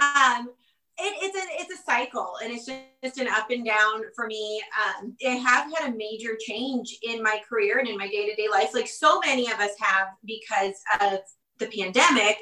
um, 0.00 0.48
it, 0.98 1.14
it's 1.22 1.36
a 1.36 1.62
it's 1.62 1.80
a 1.80 1.84
cycle, 1.84 2.34
and 2.42 2.52
it's 2.52 2.66
just, 2.66 3.18
an 3.18 3.28
up 3.28 3.50
and 3.50 3.64
down 3.64 4.02
for 4.14 4.26
me. 4.26 4.62
Um, 5.00 5.16
I 5.26 5.30
have 5.30 5.72
had 5.72 5.92
a 5.92 5.96
major 5.96 6.36
change 6.40 6.98
in 7.02 7.22
my 7.22 7.40
career 7.48 7.78
and 7.78 7.88
in 7.88 7.96
my 7.96 8.08
day 8.08 8.28
to 8.28 8.34
day 8.34 8.48
life, 8.50 8.74
like 8.74 8.88
so 8.88 9.20
many 9.20 9.50
of 9.50 9.58
us 9.58 9.72
have 9.80 10.08
because 10.24 10.76
of 11.00 11.18
the 11.58 11.66
pandemic. 11.66 12.36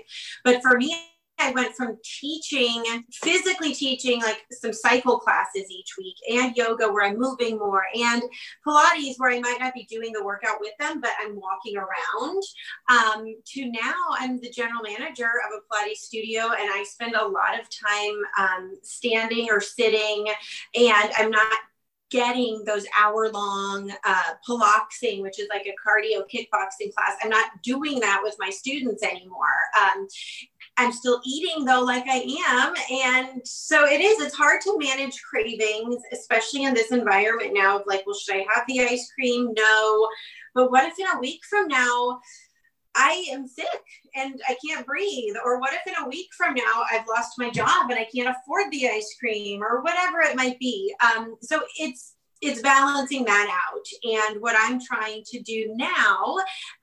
But 0.45 0.63
for 0.63 0.77
me, 0.77 0.97
I 1.41 1.53
went 1.53 1.75
from 1.75 1.99
teaching, 2.05 2.85
physically 3.13 3.75
teaching 3.75 4.21
like 4.21 4.45
some 4.53 4.73
cycle 4.73 5.19
classes 5.19 5.71
each 5.71 5.97
week 5.99 6.17
and 6.31 6.57
yoga 6.57 6.91
where 6.93 7.07
I'm 7.07 7.19
moving 7.19 7.59
more 7.59 7.85
and 7.95 8.23
Pilates 8.67 9.15
where 9.19 9.31
I 9.31 9.41
might 9.41 9.59
not 9.61 9.75
be 9.75 9.85
doing 9.85 10.13
the 10.13 10.25
workout 10.25 10.61
with 10.61 10.73
them, 10.79 11.01
but 11.01 11.11
I'm 11.21 11.41
walking 11.41 11.77
around 11.77 12.43
um, 12.89 13.35
to 13.47 13.71
now 13.71 13.95
I'm 14.19 14.41
the 14.41 14.51
general 14.51 14.83
manager 14.83 15.31
of 15.47 15.59
a 15.59 15.75
Pilates 15.75 15.99
studio 15.99 16.43
and 16.43 16.71
I 16.71 16.85
spend 16.89 17.15
a 17.15 17.27
lot 17.27 17.59
of 17.59 17.67
time 17.71 18.23
um, 18.39 18.77
standing 18.83 19.49
or 19.51 19.61
sitting 19.61 20.27
and 20.75 21.11
I'm 21.17 21.31
not 21.31 21.59
getting 22.11 22.65
those 22.65 22.85
hour 22.99 23.31
long 23.31 23.93
uh, 24.05 24.33
piloxing, 24.45 25.23
which 25.23 25.39
is 25.39 25.49
like 25.49 25.67
a 25.67 25.89
cardio 25.89 26.23
kickboxing 26.23 26.93
class. 26.95 27.17
I'm 27.23 27.31
not 27.31 27.63
doing 27.63 28.01
that 28.01 28.21
with 28.23 28.35
my 28.39 28.51
students 28.51 29.03
anymore. 29.03 29.47
Um, 29.81 30.09
I'm 30.81 30.93
still 30.93 31.21
eating 31.27 31.67
though, 31.67 31.83
like 31.83 32.05
I 32.09 32.25
am. 32.49 32.75
And 32.91 33.47
so 33.47 33.85
it 33.85 34.01
is, 34.01 34.19
it's 34.19 34.35
hard 34.35 34.63
to 34.63 34.79
manage 34.79 35.21
cravings, 35.23 36.03
especially 36.11 36.65
in 36.65 36.73
this 36.73 36.91
environment 36.91 37.53
now 37.53 37.79
of 37.79 37.85
like, 37.87 38.07
well, 38.07 38.17
should 38.17 38.37
I 38.37 38.47
have 38.55 38.65
the 38.67 38.81
ice 38.81 39.13
cream? 39.15 39.53
No. 39.55 40.09
But 40.55 40.71
what 40.71 40.89
if 40.89 40.99
in 40.99 41.07
a 41.15 41.21
week 41.21 41.41
from 41.49 41.69
now, 41.69 42.19
I 42.97 43.27
am 43.31 43.47
sick 43.47 43.67
and 44.17 44.41
I 44.49 44.57
can't 44.67 44.87
breathe? 44.87 45.35
Or 45.45 45.61
what 45.61 45.75
if 45.75 45.87
in 45.87 46.03
a 46.03 46.09
week 46.09 46.29
from 46.35 46.55
now 46.55 46.85
I've 46.91 47.07
lost 47.07 47.33
my 47.37 47.51
job 47.51 47.91
and 47.91 47.99
I 47.99 48.09
can't 48.15 48.35
afford 48.35 48.71
the 48.71 48.89
ice 48.89 49.15
cream 49.21 49.63
or 49.63 49.83
whatever 49.83 50.21
it 50.21 50.35
might 50.35 50.59
be? 50.59 50.95
Um, 51.05 51.37
so 51.43 51.61
it's 51.79 52.15
it's 52.41 52.63
balancing 52.63 53.25
that 53.25 53.49
out. 53.51 53.87
And 54.05 54.41
what 54.41 54.57
I'm 54.59 54.81
trying 54.81 55.23
to 55.27 55.41
do 55.41 55.75
now 55.77 56.37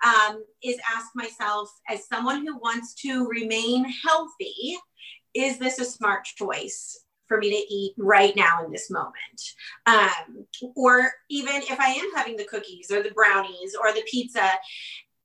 um, 0.06 0.44
is 0.64 0.78
ask 0.96 1.08
myself, 1.16 1.70
as 1.90 2.08
someone 2.08 2.46
who 2.46 2.58
wants 2.58 2.94
to 3.02 3.28
remain 3.28 3.86
healthy, 4.06 4.78
is 5.34 5.58
this 5.58 5.80
a 5.80 5.86
smart 5.86 6.26
choice? 6.26 7.04
For 7.28 7.40
me 7.40 7.50
to 7.50 7.74
eat 7.74 7.94
right 7.98 8.34
now 8.38 8.64
in 8.64 8.72
this 8.72 8.90
moment. 8.90 9.42
Um, 9.86 10.46
or 10.78 11.12
even 11.30 11.56
if 11.56 11.78
I 11.78 11.90
am 11.90 12.16
having 12.16 12.38
the 12.38 12.46
cookies 12.46 12.90
or 12.90 13.04
the 13.04 13.12
brownies 13.12 13.76
or 13.78 13.92
the 13.92 14.06
pizza, 14.10 14.50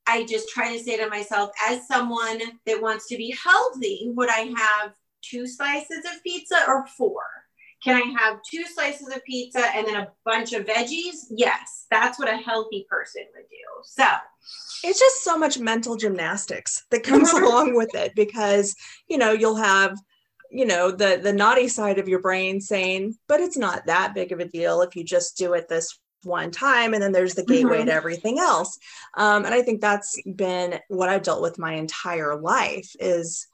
I 0.04 0.24
just 0.24 0.48
try 0.48 0.76
to 0.76 0.82
say 0.82 0.96
to 0.96 1.08
myself, 1.08 1.50
as 1.64 1.86
someone 1.86 2.40
that 2.66 2.82
wants 2.82 3.06
to 3.06 3.16
be 3.16 3.36
healthy, 3.40 4.10
would 4.16 4.28
I 4.28 4.52
have 4.56 4.94
two 5.22 5.46
slices 5.46 6.04
of 6.04 6.22
pizza 6.24 6.64
or 6.66 6.88
four? 6.88 7.22
Can 7.82 7.96
I 7.96 8.22
have 8.22 8.38
two 8.48 8.64
slices 8.64 9.08
of 9.08 9.24
pizza 9.24 9.64
and 9.74 9.86
then 9.86 9.96
a 9.96 10.08
bunch 10.24 10.52
of 10.52 10.66
veggies? 10.66 11.26
Yes, 11.30 11.86
that's 11.90 12.18
what 12.18 12.32
a 12.32 12.36
healthy 12.36 12.86
person 12.88 13.24
would 13.34 13.48
do. 13.50 13.56
So 13.84 14.06
it's 14.84 15.00
just 15.00 15.24
so 15.24 15.36
much 15.36 15.58
mental 15.58 15.96
gymnastics 15.96 16.84
that 16.90 17.02
comes 17.02 17.32
along 17.32 17.74
with 17.74 17.94
it 17.94 18.12
because, 18.14 18.74
you 19.08 19.18
know, 19.18 19.32
you'll 19.32 19.56
have 19.56 19.96
you 20.52 20.66
know 20.66 20.90
the 20.90 21.18
the 21.22 21.32
naughty 21.32 21.66
side 21.66 21.98
of 21.98 22.08
your 22.08 22.20
brain 22.20 22.60
saying 22.60 23.14
but 23.26 23.40
it's 23.40 23.56
not 23.56 23.86
that 23.86 24.14
big 24.14 24.32
of 24.32 24.38
a 24.38 24.44
deal 24.44 24.82
if 24.82 24.94
you 24.94 25.02
just 25.02 25.36
do 25.38 25.54
it 25.54 25.66
this 25.66 25.98
one 26.24 26.50
time 26.50 26.92
and 26.92 27.02
then 27.02 27.10
there's 27.10 27.34
the 27.34 27.44
gateway 27.44 27.78
mm-hmm. 27.78 27.86
to 27.86 27.92
everything 27.92 28.38
else 28.38 28.78
um, 29.16 29.46
and 29.46 29.54
i 29.54 29.62
think 29.62 29.80
that's 29.80 30.20
been 30.36 30.78
what 30.88 31.08
i've 31.08 31.22
dealt 31.22 31.40
with 31.40 31.58
my 31.58 31.72
entire 31.72 32.38
life 32.38 32.94
is 33.00 33.48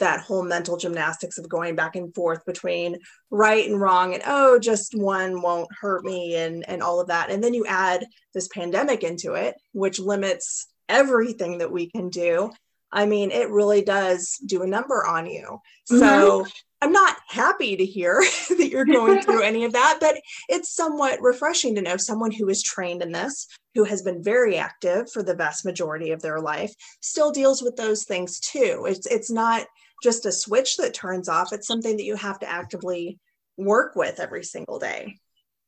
that 0.00 0.20
whole 0.20 0.42
mental 0.42 0.76
gymnastics 0.76 1.38
of 1.38 1.48
going 1.48 1.76
back 1.76 1.96
and 1.96 2.14
forth 2.14 2.44
between 2.44 2.98
right 3.30 3.68
and 3.68 3.80
wrong 3.80 4.12
and 4.14 4.22
oh 4.26 4.58
just 4.58 4.94
one 4.94 5.40
won't 5.40 5.68
hurt 5.80 6.04
me 6.04 6.34
and 6.34 6.68
and 6.68 6.82
all 6.82 7.00
of 7.00 7.08
that. 7.08 7.30
And 7.30 7.42
then 7.42 7.54
you 7.54 7.64
add 7.66 8.04
this 8.34 8.48
pandemic 8.48 9.04
into 9.04 9.34
it 9.34 9.54
which 9.72 9.98
limits 9.98 10.66
everything 10.88 11.58
that 11.58 11.70
we 11.70 11.88
can 11.88 12.08
do. 12.08 12.50
I 12.92 13.06
mean 13.06 13.30
it 13.30 13.50
really 13.50 13.82
does 13.82 14.36
do 14.44 14.62
a 14.62 14.66
number 14.66 15.06
on 15.06 15.26
you. 15.26 15.58
So 15.84 15.96
mm-hmm. 15.96 16.50
i'm 16.82 16.92
not 16.92 17.16
happy 17.28 17.76
to 17.76 17.84
hear 17.84 18.20
that 18.48 18.68
you're 18.68 18.84
going 18.84 19.22
through 19.22 19.42
any 19.42 19.64
of 19.64 19.72
that 19.72 19.98
but 20.00 20.16
it's 20.48 20.74
somewhat 20.74 21.20
refreshing 21.20 21.74
to 21.74 21.82
know 21.82 21.96
someone 21.96 22.30
who 22.30 22.48
is 22.48 22.62
trained 22.62 23.02
in 23.02 23.12
this 23.12 23.46
who 23.74 23.84
has 23.84 24.02
been 24.02 24.22
very 24.22 24.56
active 24.56 25.10
for 25.12 25.22
the 25.22 25.34
vast 25.34 25.64
majority 25.64 26.10
of 26.10 26.22
their 26.22 26.40
life 26.40 26.72
still 27.00 27.30
deals 27.30 27.62
with 27.62 27.76
those 27.76 28.04
things 28.04 28.40
too. 28.40 28.86
It's 28.88 29.06
it's 29.06 29.30
not 29.30 29.66
just 30.02 30.26
a 30.26 30.32
switch 30.32 30.76
that 30.78 30.94
turns 30.94 31.28
off. 31.28 31.52
It's 31.52 31.66
something 31.66 31.96
that 31.96 32.04
you 32.04 32.16
have 32.16 32.38
to 32.40 32.48
actively 32.48 33.18
work 33.56 33.94
with 33.96 34.20
every 34.20 34.44
single 34.44 34.78
day. 34.78 35.18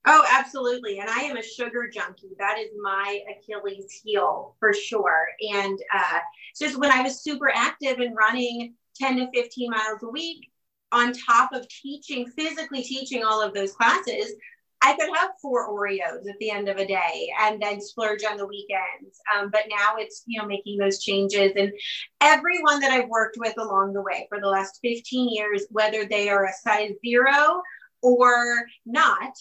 Oh, 0.07 0.25
absolutely. 0.29 0.99
And 0.99 1.09
I 1.09 1.21
am 1.21 1.37
a 1.37 1.43
sugar 1.43 1.89
junkie. 1.89 2.35
That 2.39 2.59
is 2.59 2.71
my 2.83 3.21
Achilles 3.31 4.01
heel 4.05 4.57
for 4.59 4.73
sure. 4.73 5.27
And 5.55 5.79
uh, 5.95 6.19
just 6.59 6.77
when 6.79 6.91
I 6.91 7.03
was 7.03 7.23
super 7.23 7.51
active 7.55 7.99
and 8.01 8.17
running 8.17 8.75
10 8.97 9.17
to 9.19 9.29
15 9.33 9.71
miles 9.71 10.03
a 10.03 10.09
week, 10.09 10.49
on 10.91 11.13
top 11.13 11.53
of 11.53 11.67
teaching, 11.69 12.27
physically 12.27 12.83
teaching 12.83 13.25
all 13.25 13.41
of 13.41 13.55
those 13.55 13.73
classes, 13.73 14.35
I 14.83 14.97
could 14.97 15.15
have 15.17 15.31
four 15.41 15.71
Oreos 15.71 16.29
at 16.29 16.39
the 16.41 16.51
end 16.51 16.69
of 16.69 16.77
a 16.77 16.87
day 16.87 17.33
and 17.41 17.63
then 17.63 17.81
splurge 17.81 18.25
on 18.25 18.37
the 18.37 18.47
weekends. 18.47 19.21
Um, 19.35 19.51
but 19.51 19.63
now 19.69 19.97
it's, 19.97 20.25
you 20.27 20.41
know, 20.41 20.47
making 20.47 20.79
those 20.79 21.03
changes. 21.03 21.53
And 21.57 21.73
everyone 22.21 22.81
that 22.81 22.91
I've 22.91 23.09
worked 23.09 23.37
with 23.39 23.55
along 23.59 23.93
the 23.93 24.03
way 24.03 24.27
for 24.29 24.41
the 24.41 24.49
last 24.49 24.81
15 24.83 25.29
years, 25.29 25.67
whether 25.71 26.05
they 26.05 26.29
are 26.29 26.47
a 26.47 26.53
size 26.53 26.93
zero 27.07 27.63
or 28.03 28.65
not, 28.85 29.37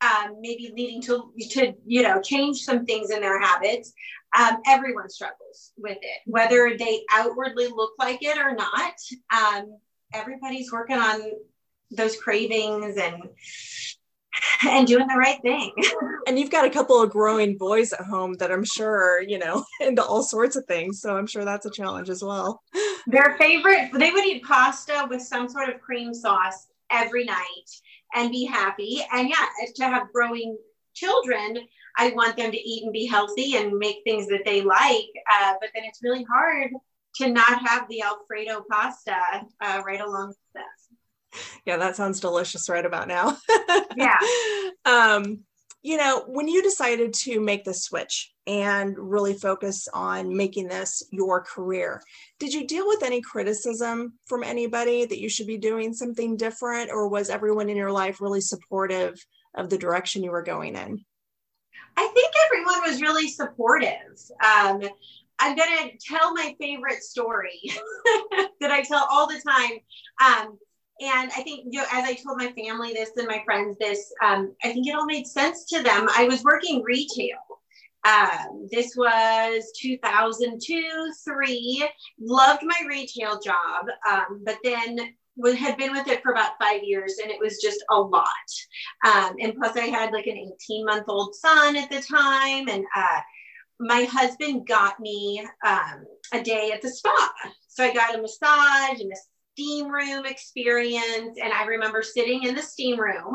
um, 0.00 0.40
maybe 0.40 0.72
leading 0.76 1.02
to, 1.02 1.32
to, 1.50 1.74
you 1.86 2.02
know, 2.02 2.20
change 2.20 2.62
some 2.62 2.84
things 2.84 3.10
in 3.10 3.20
their 3.20 3.40
habits, 3.40 3.92
um, 4.36 4.58
everyone 4.66 5.08
struggles 5.08 5.72
with 5.76 5.98
it, 6.00 6.20
whether 6.26 6.76
they 6.76 7.02
outwardly 7.12 7.68
look 7.68 7.92
like 7.98 8.22
it 8.22 8.38
or 8.38 8.54
not. 8.54 8.94
Um, 9.32 9.78
everybody's 10.12 10.72
working 10.72 10.96
on 10.96 11.20
those 11.90 12.16
cravings 12.16 12.96
and 12.96 13.28
and 14.68 14.86
doing 14.86 15.06
the 15.06 15.16
right 15.16 15.40
thing. 15.42 15.72
and 16.26 16.38
you've 16.38 16.50
got 16.50 16.64
a 16.64 16.70
couple 16.70 17.00
of 17.00 17.10
growing 17.10 17.56
boys 17.56 17.92
at 17.92 18.04
home 18.04 18.34
that 18.34 18.50
I'm 18.50 18.64
sure, 18.64 19.22
you 19.22 19.38
know, 19.38 19.64
into 19.80 20.02
all 20.02 20.22
sorts 20.22 20.56
of 20.56 20.64
things. 20.66 21.00
So 21.00 21.16
I'm 21.16 21.26
sure 21.26 21.44
that's 21.44 21.66
a 21.66 21.70
challenge 21.70 22.10
as 22.10 22.22
well. 22.22 22.62
Their 23.06 23.36
favorite, 23.38 23.90
they 23.94 24.10
would 24.10 24.24
eat 24.24 24.44
pasta 24.44 25.06
with 25.08 25.22
some 25.22 25.48
sort 25.48 25.68
of 25.68 25.80
cream 25.80 26.14
sauce 26.14 26.68
every 26.90 27.24
night 27.24 27.70
and 28.14 28.30
be 28.30 28.44
happy. 28.44 29.02
And 29.12 29.28
yeah, 29.28 29.46
to 29.76 29.84
have 29.84 30.12
growing 30.12 30.56
children, 30.94 31.58
I 31.96 32.10
want 32.10 32.36
them 32.36 32.50
to 32.50 32.58
eat 32.58 32.84
and 32.84 32.92
be 32.92 33.06
healthy 33.06 33.56
and 33.56 33.76
make 33.78 33.98
things 34.04 34.26
that 34.28 34.44
they 34.44 34.62
like. 34.62 35.10
Uh, 35.32 35.54
but 35.60 35.70
then 35.74 35.84
it's 35.84 36.02
really 36.02 36.24
hard 36.24 36.70
to 37.16 37.28
not 37.28 37.66
have 37.66 37.88
the 37.88 38.02
Alfredo 38.02 38.64
pasta 38.70 39.16
uh, 39.60 39.82
right 39.84 40.00
along 40.00 40.28
with 40.28 40.38
them 40.54 40.64
yeah, 41.64 41.76
that 41.76 41.96
sounds 41.96 42.20
delicious 42.20 42.68
right 42.68 42.84
about 42.84 43.08
now. 43.08 43.36
yeah. 43.96 44.18
Um, 44.86 45.40
you 45.82 45.96
know, 45.96 46.24
when 46.26 46.48
you 46.48 46.62
decided 46.62 47.12
to 47.12 47.38
make 47.38 47.64
the 47.64 47.74
switch 47.74 48.32
and 48.46 48.96
really 48.98 49.34
focus 49.34 49.88
on 49.92 50.34
making 50.34 50.68
this 50.68 51.02
your 51.10 51.42
career, 51.42 52.02
did 52.38 52.52
you 52.52 52.66
deal 52.66 52.86
with 52.86 53.02
any 53.02 53.20
criticism 53.20 54.14
from 54.26 54.42
anybody 54.42 55.04
that 55.04 55.20
you 55.20 55.28
should 55.28 55.46
be 55.46 55.58
doing 55.58 55.92
something 55.92 56.36
different, 56.36 56.90
or 56.90 57.08
was 57.08 57.30
everyone 57.30 57.68
in 57.68 57.76
your 57.76 57.92
life 57.92 58.20
really 58.20 58.40
supportive 58.40 59.14
of 59.54 59.70
the 59.70 59.78
direction 59.78 60.22
you 60.22 60.30
were 60.30 60.42
going 60.42 60.76
in? 60.76 61.04
I 61.96 62.08
think 62.14 62.32
everyone 62.46 62.82
was 62.82 63.02
really 63.02 63.28
supportive. 63.28 64.18
Um, 64.44 64.82
I'm 65.38 65.56
going 65.56 65.90
to 65.90 65.98
tell 65.98 66.34
my 66.34 66.54
favorite 66.60 67.02
story 67.02 67.60
that 68.60 68.70
I 68.70 68.82
tell 68.82 69.06
all 69.10 69.26
the 69.26 69.40
time. 69.40 69.78
Um, 70.22 70.58
and 71.00 71.30
I 71.36 71.42
think, 71.42 71.66
you 71.70 71.80
know, 71.80 71.86
as 71.92 72.04
I 72.04 72.14
told 72.14 72.38
my 72.38 72.52
family 72.52 72.92
this 72.92 73.10
and 73.16 73.26
my 73.26 73.42
friends 73.44 73.76
this, 73.78 74.12
um, 74.22 74.54
I 74.62 74.72
think 74.72 74.86
it 74.86 74.94
all 74.94 75.06
made 75.06 75.26
sense 75.26 75.64
to 75.66 75.82
them. 75.82 76.08
I 76.14 76.24
was 76.24 76.44
working 76.44 76.82
retail 76.82 77.38
Um, 78.04 78.68
this 78.70 78.94
was 78.96 79.72
2002, 79.80 81.12
three. 81.24 81.88
Loved 82.18 82.62
my 82.62 82.80
retail 82.88 83.40
job, 83.40 83.86
um, 84.08 84.42
but 84.44 84.58
then 84.62 85.14
had 85.56 85.76
been 85.76 85.92
with 85.92 86.06
it 86.06 86.22
for 86.22 86.32
about 86.32 86.52
five 86.60 86.82
years 86.82 87.16
and 87.22 87.30
it 87.30 87.40
was 87.40 87.62
just 87.62 87.82
a 87.90 87.98
lot. 87.98 88.26
Um, 89.06 89.36
and 89.40 89.54
plus, 89.56 89.76
I 89.76 89.86
had 89.86 90.12
like 90.12 90.26
an 90.26 90.36
18 90.36 90.84
month 90.84 91.04
old 91.08 91.34
son 91.34 91.76
at 91.76 91.90
the 91.90 92.02
time. 92.02 92.68
And 92.68 92.84
uh, 92.94 93.20
my 93.78 94.04
husband 94.04 94.66
got 94.66 95.00
me 95.00 95.46
um, 95.66 96.04
a 96.34 96.42
day 96.42 96.72
at 96.72 96.82
the 96.82 96.90
spa. 96.90 97.32
So 97.68 97.84
I 97.84 97.94
got 97.94 98.14
a 98.14 98.20
massage 98.20 99.00
and 99.00 99.12
a 99.12 99.16
steam 99.60 99.88
room 99.88 100.24
experience. 100.24 101.38
And 101.42 101.52
I 101.52 101.64
remember 101.66 102.02
sitting 102.02 102.44
in 102.44 102.54
the 102.54 102.62
steam 102.62 102.98
room 102.98 103.34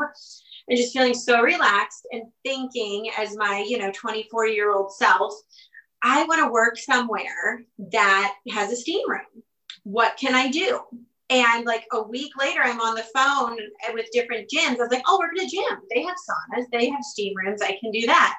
and 0.68 0.76
just 0.76 0.92
feeling 0.92 1.14
so 1.14 1.40
relaxed 1.40 2.06
and 2.12 2.24
thinking 2.44 3.10
as 3.16 3.36
my, 3.36 3.64
you 3.66 3.78
know, 3.78 3.92
24 3.92 4.46
year 4.46 4.72
old 4.72 4.92
self, 4.92 5.32
I 6.02 6.24
want 6.24 6.40
to 6.40 6.52
work 6.52 6.78
somewhere 6.78 7.62
that 7.92 8.34
has 8.50 8.72
a 8.72 8.76
steam 8.76 9.08
room. 9.08 9.42
What 9.84 10.16
can 10.16 10.34
I 10.34 10.50
do? 10.50 10.80
And 11.30 11.64
like 11.64 11.84
a 11.92 12.02
week 12.02 12.32
later, 12.38 12.60
I'm 12.62 12.80
on 12.80 12.94
the 12.94 13.06
phone 13.14 13.56
with 13.92 14.06
different 14.12 14.48
gyms. 14.52 14.78
I 14.78 14.82
was 14.82 14.90
like, 14.90 15.02
oh, 15.06 15.18
we're 15.20 15.32
in 15.32 15.46
a 15.46 15.48
gym. 15.48 15.78
They 15.94 16.02
have 16.02 16.14
saunas, 16.14 16.66
they 16.72 16.88
have 16.88 17.02
steam 17.02 17.34
rooms. 17.36 17.62
I 17.62 17.78
can 17.80 17.90
do 17.92 18.06
that. 18.06 18.36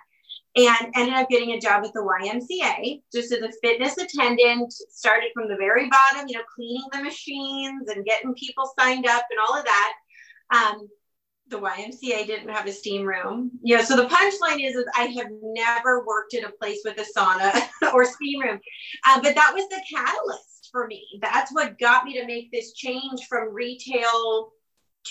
And 0.58 0.92
ended 0.96 1.14
up 1.14 1.30
getting 1.30 1.52
a 1.52 1.60
job 1.60 1.86
at 1.86 1.94
the 1.94 2.02
YMCA 2.02 3.04
just 3.14 3.32
as 3.32 3.42
a 3.42 3.52
fitness 3.62 3.96
attendant. 3.98 4.74
Started 4.74 5.30
from 5.34 5.48
the 5.50 5.56
very 5.56 5.88
bottom, 5.88 6.28
you 6.28 6.36
know, 6.36 6.44
cleaning 6.56 6.88
the 6.92 7.04
machines 7.04 7.88
and 7.90 8.04
getting 8.06 8.34
people 8.34 8.68
signed 8.80 9.06
up 9.06 9.24
and 9.30 9.40
all 9.40 9.56
of 9.56 9.66
that. 9.66 9.94
Um, 10.52 10.88
the 11.50 11.60
YMCA 11.60 12.26
didn't 12.26 12.50
have 12.50 12.66
a 12.66 12.72
steam 12.72 13.06
room. 13.06 13.52
Yeah, 13.64 13.84
so 13.84 13.96
the 13.96 14.08
punchline 14.08 14.68
is, 14.68 14.76
is 14.76 14.86
I 14.98 15.04
have 15.04 15.28
never 15.42 16.04
worked 16.06 16.34
in 16.34 16.44
a 16.44 16.52
place 16.52 16.80
with 16.84 16.98
a 16.98 17.06
sauna 17.18 17.68
or 17.94 18.06
steam 18.06 18.42
room, 18.42 18.60
uh, 19.08 19.22
but 19.22 19.36
that 19.36 19.54
was 19.54 19.68
the 19.70 19.82
catalyst 19.90 20.70
for 20.72 20.88
me. 20.88 21.06
That's 21.22 21.54
what 21.54 21.80
got 21.80 22.04
me 22.04 22.20
to 22.20 22.26
make 22.26 22.52
this 22.52 22.74
change 22.74 23.26
from 23.30 23.54
retail 23.54 24.52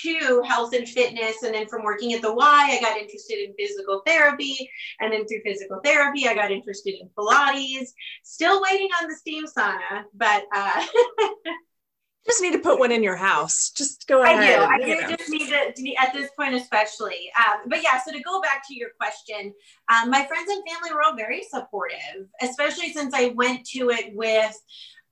to 0.03 0.43
health 0.47 0.75
and 0.75 0.89
fitness. 0.89 1.43
And 1.43 1.55
then 1.55 1.67
from 1.67 1.85
working 1.85 2.13
at 2.13 2.23
the 2.23 2.33
Y, 2.33 2.79
I 2.79 2.81
got 2.81 2.97
interested 2.97 3.45
in 3.45 3.55
physical 3.59 4.03
therapy. 4.07 4.71
And 5.01 5.13
then 5.13 5.27
through 5.27 5.43
physical 5.45 5.81
therapy, 5.85 6.29
I 6.29 6.35
got 6.35 6.51
interested 6.51 6.95
in 7.01 7.09
Pilates. 7.17 7.91
Still 8.23 8.63
waiting 8.63 8.89
on 9.01 9.09
the 9.09 9.15
steam 9.15 9.45
sauna, 9.47 10.05
but 10.15 10.45
uh, 10.55 10.85
just 12.27 12.43
need 12.43 12.53
to 12.53 12.59
put 12.59 12.79
one 12.79 12.93
in 12.93 13.03
your 13.03 13.17
house. 13.17 13.71
Just 13.71 14.07
go 14.09 14.23
ahead. 14.23 14.59
I 14.59 14.79
do. 14.79 14.93
I 14.93 15.07
do 15.09 15.17
just 15.17 15.31
need 15.31 15.49
to, 15.49 15.95
at 16.01 16.13
this 16.13 16.31
point, 16.39 16.55
especially. 16.55 17.31
Um, 17.39 17.61
but 17.69 17.83
yeah, 17.83 18.01
so 18.05 18.13
to 18.13 18.21
go 18.21 18.41
back 18.43 18.67
to 18.69 18.75
your 18.75 18.91
question, 19.01 19.55
um, 19.89 20.11
my 20.11 20.25
friends 20.27 20.51
and 20.51 20.63
family 20.69 20.93
were 20.93 21.03
all 21.03 21.17
very 21.17 21.43
supportive, 21.43 22.29
especially 22.43 22.93
since 22.93 23.15
I 23.15 23.29
went 23.29 23.65
to 23.69 23.91
it 23.91 24.15
with 24.15 24.57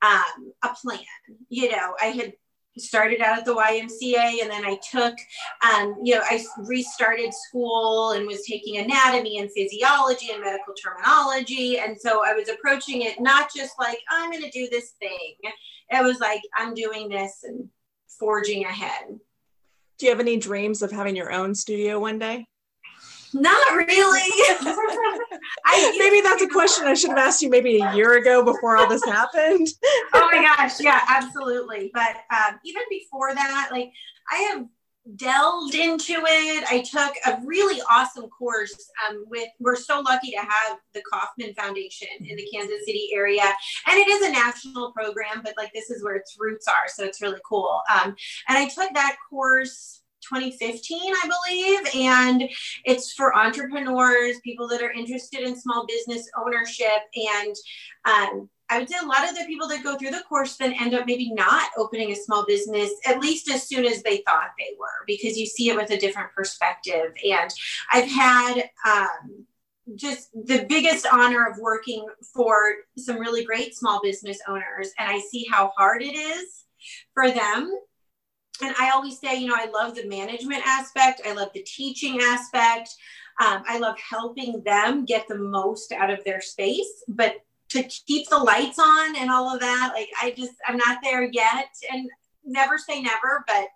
um, 0.03 0.53
a 0.63 0.69
plan. 0.75 0.99
You 1.49 1.71
know, 1.71 1.95
I 2.01 2.07
had 2.07 2.33
started 2.79 3.21
out 3.21 3.39
at 3.39 3.45
the 3.45 3.55
YMCA 3.55 4.43
and 4.43 4.51
then 4.51 4.65
I 4.65 4.79
took, 4.91 5.15
um, 5.63 5.97
you 6.03 6.15
know, 6.15 6.23
I 6.23 6.45
restarted 6.59 7.33
school 7.33 8.13
and 8.13 8.27
was 8.27 8.45
taking 8.47 8.79
anatomy 8.79 9.39
and 9.39 9.51
physiology 9.53 10.31
and 10.33 10.43
medical 10.43 10.75
terminology. 10.75 11.79
And 11.79 11.99
so 11.99 12.25
I 12.25 12.33
was 12.33 12.49
approaching 12.49 13.03
it 13.03 13.21
not 13.21 13.49
just 13.55 13.75
like, 13.79 13.99
I'm 14.11 14.31
going 14.31 14.43
to 14.43 14.51
do 14.51 14.69
this 14.71 14.93
thing. 14.99 15.35
It 15.91 16.05
was 16.05 16.19
like, 16.21 16.43
I'm 16.57 16.75
doing 16.75 17.09
this 17.09 17.45
and 17.45 17.69
forging 18.19 18.65
ahead. 18.65 19.19
Do 19.99 20.07
you 20.07 20.11
have 20.11 20.21
any 20.21 20.37
dreams 20.37 20.83
of 20.83 20.91
having 20.91 21.15
your 21.15 21.33
own 21.33 21.55
studio 21.55 22.01
one 22.01 22.19
day? 22.19 22.47
Not 23.35 23.77
really. 23.77 23.89
I, 25.67 25.97
maybe 25.99 26.21
that's 26.21 26.43
a 26.43 26.49
question 26.49 26.87
I 26.87 26.95
should 26.95 27.11
have 27.11 27.19
asked 27.19 27.43
you 27.43 27.51
maybe 27.51 27.81
a 27.81 27.95
year 27.95 28.15
ago 28.15 28.45
before 28.45 28.77
all 28.77 28.89
this 28.89 29.05
happened. 29.05 29.67
oh 30.15 30.29
my 30.33 30.43
gosh, 30.43 30.81
yeah, 30.81 31.01
absolutely. 31.09 31.91
But 31.93 32.17
um, 32.31 32.61
even 32.65 32.83
before 32.89 33.35
that, 33.35 33.69
like 33.73 33.93
I 34.31 34.37
have 34.53 34.67
delved 35.17 35.75
into 35.75 36.15
it. 36.15 36.65
I 36.71 36.81
took 36.81 37.15
a 37.27 37.39
really 37.45 37.81
awesome 37.91 38.29
course 38.31 38.75
um, 39.07 39.25
with, 39.29 39.49
we're 39.61 39.77
so 39.77 40.01
lucky 40.01 40.31
to 40.31 40.39
have 40.39 40.79
the 40.95 41.03
Kauffman 41.13 41.55
Foundation 41.55 42.09
in 42.21 42.37
the 42.37 42.49
Kansas 42.53 42.87
City 42.87 43.11
area. 43.13 43.45
And 43.87 43.99
it 43.99 44.09
is 44.09 44.27
a 44.27 44.33
national 44.33 44.93
program, 44.93 45.43
but 45.45 45.55
like 45.59 45.73
this 45.75 45.91
is 45.91 46.03
where 46.03 46.17
its 46.17 46.37
roots 46.39 46.67
are. 46.69 46.89
So 46.89 47.05
it's 47.05 47.21
really 47.21 47.41
cool. 47.47 47.83
Um, 47.93 48.17
and 48.49 48.57
I 48.57 48.67
took 48.69 48.95
that 48.95 49.17
course 49.29 50.01
2015, 50.29 51.13
I 51.15 51.29
believe. 51.29 52.07
And 52.07 52.51
it's 52.85 53.13
for 53.13 53.37
entrepreneurs, 53.37 54.37
people 54.43 54.69
that 54.69 54.83
are 54.83 54.93
interested 54.93 55.41
in 55.41 55.57
small 55.57 55.87
business 55.87 56.29
ownership. 56.37 57.03
And 57.15 57.55
um, 58.05 58.49
I 58.71 58.79
would 58.79 58.89
say 58.89 58.97
a 59.03 59.07
lot 59.07 59.29
of 59.29 59.37
the 59.37 59.45
people 59.47 59.69
that 59.69 59.85
go 59.85 59.97
through 59.97 60.11
the 60.11 60.25
course 60.29 60.57
then 60.57 60.73
end 60.73 60.95
up 60.95 61.07
maybe 61.07 61.33
not 61.33 61.71
opening 61.77 62.11
a 62.11 62.17
small 62.17 62.45
business 62.47 62.91
at 63.07 63.21
least 63.21 63.51
as 63.51 63.69
soon 63.69 63.85
as 63.85 64.03
they 64.03 64.19
thought 64.19 64.51
they 64.59 64.75
were, 64.79 65.05
because 65.07 65.39
you 65.39 65.47
see 65.47 65.69
it 65.69 65.77
with 65.77 65.91
a 65.91 65.99
different 65.99 66.33
perspective. 66.33 67.13
And 67.31 67.51
I've 67.93 68.11
had, 68.11 68.71
um, 68.87 69.47
just 69.97 70.33
the 70.33 70.65
biggest 70.69 71.07
honor 71.13 71.47
of 71.47 71.59
working 71.59 72.07
for 72.33 72.57
some 72.97 73.19
really 73.19 73.45
great 73.45 73.77
small 73.77 74.01
business 74.03 74.39
owners 74.49 74.93
and 74.99 75.09
i 75.11 75.21
see 75.21 75.47
how 75.51 75.71
hard 75.77 76.03
it 76.03 76.17
is 76.17 76.65
for 77.13 77.31
them 77.31 77.71
and 78.63 78.75
I 78.79 78.91
always 78.91 79.19
say, 79.19 79.37
you 79.37 79.49
know, 79.49 79.57
I 79.57 79.67
love 79.67 79.95
the 79.95 80.07
management 80.07 80.63
aspect, 80.67 81.23
I 81.27 81.33
love 81.33 81.51
the 81.55 81.63
teaching 81.63 82.21
aspect, 82.21 82.91
um, 83.41 83.63
I 83.67 83.79
love 83.79 83.97
helping 83.99 84.63
them 84.63 85.05
get 85.05 85.27
the 85.29 85.39
most 85.39 85.93
out 85.93 86.11
of 86.11 86.23
their 86.25 86.41
space, 86.41 87.03
but 87.09 87.37
to 87.71 87.83
keep 87.83 88.29
the 88.29 88.39
lights 88.39 88.79
on 88.79 89.17
and 89.17 89.31
all 89.31 89.53
of 89.53 89.61
that, 89.61 89.93
like 89.95 90.09
I 90.23 90.31
just, 90.31 90.53
I'm 90.69 90.77
not 90.77 90.99
there 91.03 91.25
yet. 91.25 91.67
And 91.91 92.09
never 92.45 92.79
say 92.79 93.01
never, 93.03 93.45
but 93.47 93.69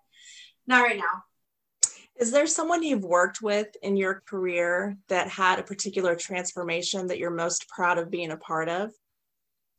not 0.67 0.83
right 0.83 0.97
now. 0.97 1.25
Is 2.17 2.31
there 2.31 2.47
someone 2.47 2.83
you've 2.83 3.05
worked 3.05 3.43
with 3.43 3.69
in 3.83 3.97
your 3.97 4.23
career 4.27 4.97
that 5.09 5.29
had 5.29 5.59
a 5.59 5.63
particular 5.63 6.17
transformation 6.17 7.07
that 7.07 7.19
you're 7.19 7.31
most 7.31 7.69
proud 7.69 7.99
of 7.99 8.11
being 8.11 8.31
a 8.33 8.37
part 8.37 8.69
of? 8.69 8.93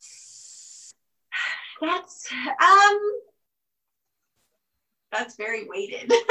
That's 1.81 2.29
um 2.31 3.11
that's 5.11 5.35
very 5.35 5.67
weighted. 5.67 6.11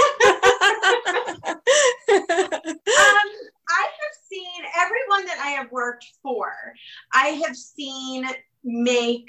um, 2.10 3.28
I 3.70 3.84
have 3.84 4.14
seen 4.28 4.62
everyone 4.78 5.26
that 5.26 5.40
I 5.42 5.50
have 5.50 5.70
worked 5.70 6.06
for, 6.22 6.52
I 7.12 7.40
have 7.46 7.56
seen 7.56 8.26
make 8.64 9.28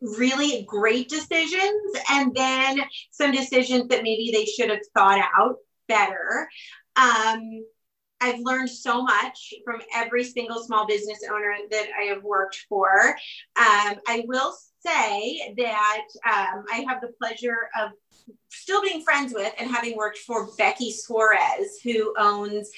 really 0.00 0.64
great 0.68 1.08
decisions 1.08 1.94
and 2.10 2.34
then 2.34 2.80
some 3.10 3.32
decisions 3.32 3.88
that 3.88 4.02
maybe 4.02 4.30
they 4.32 4.44
should 4.44 4.70
have 4.70 4.86
thought 4.94 5.24
out 5.36 5.56
better. 5.88 6.48
Um, 6.96 7.64
I've 8.20 8.40
learned 8.40 8.70
so 8.70 9.02
much 9.02 9.52
from 9.64 9.80
every 9.94 10.24
single 10.24 10.62
small 10.62 10.86
business 10.86 11.18
owner 11.30 11.54
that 11.70 11.86
I 11.98 12.04
have 12.04 12.22
worked 12.22 12.64
for. 12.68 13.16
Um, 13.56 13.96
I 14.06 14.24
will 14.26 14.54
say 14.84 15.54
that 15.58 16.06
um, 16.26 16.64
I 16.72 16.84
have 16.88 17.00
the 17.00 17.12
pleasure 17.20 17.68
of 17.80 17.90
still 18.48 18.82
being 18.82 19.02
friends 19.02 19.32
with 19.34 19.52
and 19.58 19.70
having 19.70 19.96
worked 19.96 20.18
for 20.18 20.48
Becky 20.56 20.90
Suarez, 20.90 21.80
who 21.82 22.14
owns 22.18 22.70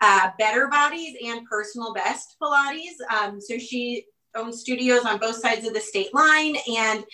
uh, 0.00 0.30
Better 0.38 0.68
Bodies 0.68 1.16
and 1.24 1.46
Personal 1.46 1.92
Best 1.92 2.36
Pilates. 2.40 3.00
Um, 3.12 3.40
so 3.40 3.58
she 3.58 4.06
owns 4.34 4.60
studios 4.60 5.04
on 5.04 5.18
both 5.18 5.36
sides 5.36 5.66
of 5.66 5.74
the 5.74 5.80
state 5.80 6.12
line, 6.14 6.56
and 6.76 7.04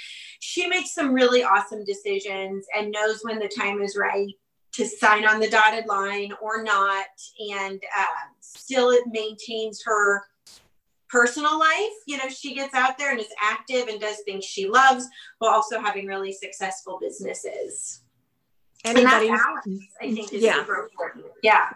she 0.40 0.66
makes 0.66 0.94
some 0.94 1.12
really 1.12 1.42
awesome 1.42 1.85
decisions 1.85 2.66
and 2.76 2.90
knows 2.90 3.20
when 3.22 3.38
the 3.38 3.48
time 3.48 3.83
is 3.83 3.96
right 3.96 4.33
to 4.72 4.87
sign 4.87 5.26
on 5.26 5.40
the 5.40 5.50
dotted 5.50 5.87
line 5.87 6.33
or 6.40 6.62
not, 6.62 7.07
and 7.53 7.83
uh, 7.98 8.05
still 8.40 8.90
it 8.90 9.03
maintains 9.09 9.83
her 9.85 10.22
personal 11.10 11.58
life. 11.58 11.92
You 12.06 12.18
know, 12.18 12.28
she 12.28 12.54
gets 12.54 12.74
out 12.74 12.98
there 12.98 13.10
and 13.10 13.20
is 13.20 13.26
active 13.40 13.88
and 13.88 14.00
does 14.00 14.18
things 14.24 14.44
she 14.44 14.68
loves 14.68 15.06
while 15.38 15.52
also 15.52 15.80
having 15.80 16.06
really 16.06 16.32
successful 16.32 16.98
businesses. 17.00 18.02
Anybody, 18.84 19.28
and 19.28 19.36
that 19.36 19.44
balance, 19.44 19.84
I 20.00 20.12
think, 20.14 20.32
is 20.32 20.42
yeah. 20.42 20.54
super 20.54 20.76
important. 20.76 21.26
Yeah. 21.42 21.68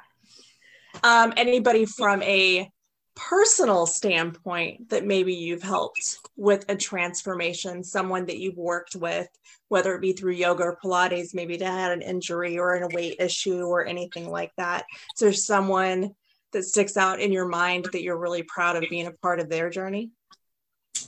Um, 1.02 1.34
anybody 1.36 1.84
from 1.84 2.22
a 2.22 2.70
personal 3.14 3.86
standpoint 3.86 4.88
that 4.88 5.04
maybe 5.04 5.34
you've 5.34 5.62
helped 5.62 6.18
with 6.36 6.64
a 6.68 6.76
transformation, 6.76 7.84
someone 7.84 8.26
that 8.26 8.38
you've 8.38 8.56
worked 8.56 8.96
with, 8.96 9.28
whether 9.68 9.94
it 9.94 10.00
be 10.00 10.12
through 10.12 10.32
yoga 10.32 10.64
or 10.64 10.78
Pilates, 10.82 11.34
maybe 11.34 11.56
that 11.56 11.78
had 11.78 11.92
an 11.92 12.02
injury 12.02 12.58
or 12.58 12.74
a 12.74 12.88
weight 12.88 13.16
issue 13.20 13.64
or 13.64 13.86
anything 13.86 14.28
like 14.30 14.52
that. 14.56 14.84
So 15.14 15.26
there's 15.26 15.46
someone 15.46 16.14
that 16.54 16.64
sticks 16.64 16.96
out 16.96 17.20
in 17.20 17.30
your 17.30 17.46
mind 17.46 17.88
that 17.92 18.02
you're 18.02 18.18
really 18.18 18.42
proud 18.42 18.76
of 18.76 18.84
being 18.88 19.06
a 19.06 19.12
part 19.12 19.40
of 19.40 19.48
their 19.48 19.70
journey? 19.70 20.10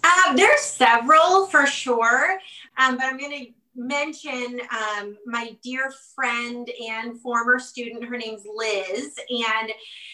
Uh, 0.05 0.35
there's 0.35 0.61
several 0.61 1.47
for 1.47 1.67
sure, 1.67 2.39
um, 2.79 2.97
but 2.97 3.07
I'm 3.07 3.19
going 3.19 3.47
to 3.47 3.53
mention 3.77 4.61
um, 4.71 5.17
my 5.27 5.57
dear 5.63 5.93
friend 6.15 6.69
and 6.89 7.21
former 7.21 7.59
student. 7.59 8.05
Her 8.05 8.17
name's 8.17 8.43
Liz, 8.55 9.15
and 9.29 9.71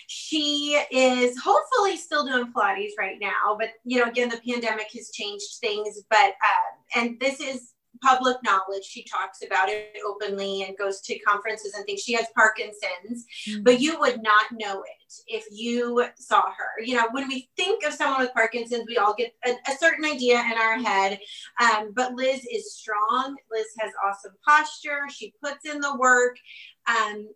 she 0.06 0.80
is 0.90 1.38
hopefully 1.38 1.96
still 1.96 2.26
doing 2.26 2.52
Pilates 2.52 2.92
right 2.98 3.18
now. 3.20 3.56
But 3.58 3.70
you 3.84 3.98
know, 3.98 4.10
again, 4.10 4.28
the 4.28 4.40
pandemic 4.46 4.88
has 4.94 5.10
changed 5.10 5.58
things. 5.60 6.02
But 6.10 6.30
uh, 6.30 7.00
and 7.00 7.18
this 7.20 7.40
is 7.40 7.72
public 8.02 8.36
knowledge. 8.42 8.84
She 8.84 9.04
talks 9.04 9.42
about 9.46 9.68
it 9.68 9.96
openly 10.06 10.64
and 10.64 10.76
goes 10.76 11.00
to 11.02 11.18
conferences 11.20 11.74
and 11.74 11.84
things. 11.86 12.00
She 12.00 12.14
has 12.14 12.26
Parkinson's, 12.34 13.26
mm-hmm. 13.48 13.62
but 13.62 13.80
you 13.80 13.98
would 14.00 14.22
not 14.22 14.46
know 14.52 14.82
it 14.82 15.01
if 15.26 15.44
you 15.50 16.04
saw 16.16 16.42
her. 16.42 16.82
You 16.84 16.96
know, 16.96 17.08
when 17.12 17.28
we 17.28 17.48
think 17.56 17.84
of 17.84 17.92
someone 17.92 18.20
with 18.20 18.34
Parkinson's, 18.34 18.86
we 18.86 18.96
all 18.96 19.14
get 19.14 19.32
a, 19.44 19.50
a 19.50 19.76
certain 19.78 20.04
idea 20.04 20.38
in 20.40 20.58
our 20.58 20.78
head. 20.78 21.18
Um, 21.60 21.92
but 21.94 22.14
Liz 22.14 22.46
is 22.50 22.74
strong. 22.74 23.36
Liz 23.50 23.66
has 23.80 23.92
awesome 24.06 24.32
posture. 24.46 25.08
She 25.10 25.34
puts 25.42 25.64
in 25.64 25.80
the 25.80 25.96
work. 25.96 26.36
Um, 26.86 27.28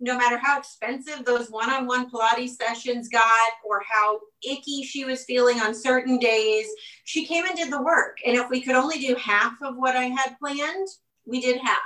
no 0.00 0.18
matter 0.18 0.36
how 0.36 0.58
expensive 0.58 1.24
those 1.24 1.48
one-on-one 1.48 2.10
Pilates 2.10 2.56
sessions 2.56 3.08
got 3.08 3.52
or 3.64 3.82
how 3.88 4.18
icky 4.42 4.82
she 4.82 5.04
was 5.04 5.24
feeling 5.24 5.60
on 5.60 5.72
certain 5.72 6.18
days, 6.18 6.66
she 7.04 7.24
came 7.24 7.44
and 7.46 7.56
did 7.56 7.72
the 7.72 7.80
work. 7.80 8.18
And 8.26 8.36
if 8.36 8.50
we 8.50 8.60
could 8.60 8.74
only 8.74 8.98
do 8.98 9.14
half 9.14 9.52
of 9.62 9.76
what 9.76 9.96
I 9.96 10.06
had 10.06 10.36
planned, 10.40 10.88
we 11.26 11.40
did 11.40 11.60
half. 11.60 11.78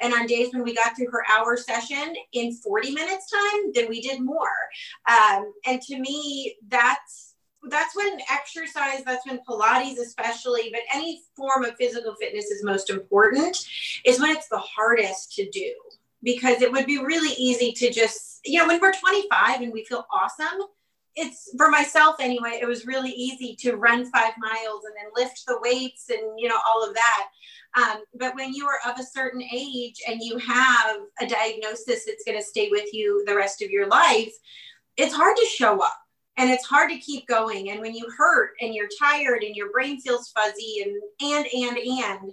And 0.00 0.12
on 0.12 0.26
days 0.26 0.52
when 0.52 0.62
we 0.62 0.74
got 0.74 0.96
through 0.96 1.10
her 1.10 1.24
hour 1.28 1.56
session 1.56 2.14
in 2.32 2.52
40 2.52 2.92
minutes 2.92 3.30
time, 3.30 3.72
then 3.74 3.88
we 3.88 4.00
did 4.00 4.20
more. 4.20 4.48
Um, 5.08 5.52
and 5.66 5.80
to 5.82 5.98
me, 5.98 6.56
that's 6.68 7.34
that's 7.70 7.96
when 7.96 8.18
exercise, 8.30 9.02
that's 9.04 9.26
when 9.26 9.40
Pilates, 9.48 9.98
especially, 9.98 10.68
but 10.70 10.82
any 10.94 11.22
form 11.34 11.64
of 11.64 11.74
physical 11.76 12.14
fitness 12.20 12.46
is 12.46 12.62
most 12.62 12.90
important, 12.90 13.56
is 14.04 14.20
when 14.20 14.36
it's 14.36 14.48
the 14.48 14.58
hardest 14.58 15.34
to 15.36 15.48
do 15.48 15.72
because 16.22 16.62
it 16.62 16.72
would 16.72 16.86
be 16.86 16.98
really 16.98 17.34
easy 17.36 17.72
to 17.72 17.90
just, 17.90 18.40
you 18.44 18.58
know, 18.58 18.66
when 18.66 18.80
we're 18.80 18.92
25 18.92 19.60
and 19.60 19.72
we 19.72 19.84
feel 19.84 20.06
awesome, 20.12 20.60
it's 21.16 21.54
for 21.56 21.70
myself 21.70 22.16
anyway, 22.18 22.58
it 22.60 22.66
was 22.66 22.86
really 22.86 23.10
easy 23.10 23.54
to 23.60 23.76
run 23.76 24.10
five 24.10 24.32
miles 24.38 24.82
and 24.84 24.94
then 24.96 25.12
lift 25.14 25.44
the 25.46 25.58
weights 25.60 26.10
and, 26.10 26.38
you 26.38 26.48
know, 26.48 26.58
all 26.66 26.86
of 26.86 26.94
that. 26.94 27.28
Um, 27.76 28.02
but 28.18 28.34
when 28.36 28.52
you 28.54 28.66
are 28.66 28.78
of 28.90 28.98
a 28.98 29.04
certain 29.04 29.42
age 29.42 29.96
and 30.08 30.20
you 30.22 30.38
have 30.38 30.96
a 31.20 31.26
diagnosis 31.26 32.04
that's 32.06 32.24
going 32.24 32.38
to 32.38 32.44
stay 32.44 32.68
with 32.70 32.92
you 32.92 33.24
the 33.26 33.34
rest 33.34 33.62
of 33.62 33.70
your 33.70 33.88
life, 33.88 34.32
it's 34.96 35.14
hard 35.14 35.36
to 35.36 35.46
show 35.46 35.80
up 35.80 35.98
and 36.36 36.50
it's 36.50 36.64
hard 36.64 36.90
to 36.90 36.98
keep 36.98 37.26
going. 37.26 37.70
And 37.70 37.80
when 37.80 37.94
you 37.94 38.08
hurt 38.16 38.52
and 38.60 38.74
you're 38.74 38.88
tired 38.98 39.42
and 39.42 39.56
your 39.56 39.72
brain 39.72 40.00
feels 40.00 40.30
fuzzy 40.30 40.84
and, 40.84 40.96
and, 41.20 41.46
and, 41.52 41.78
and, 41.78 42.32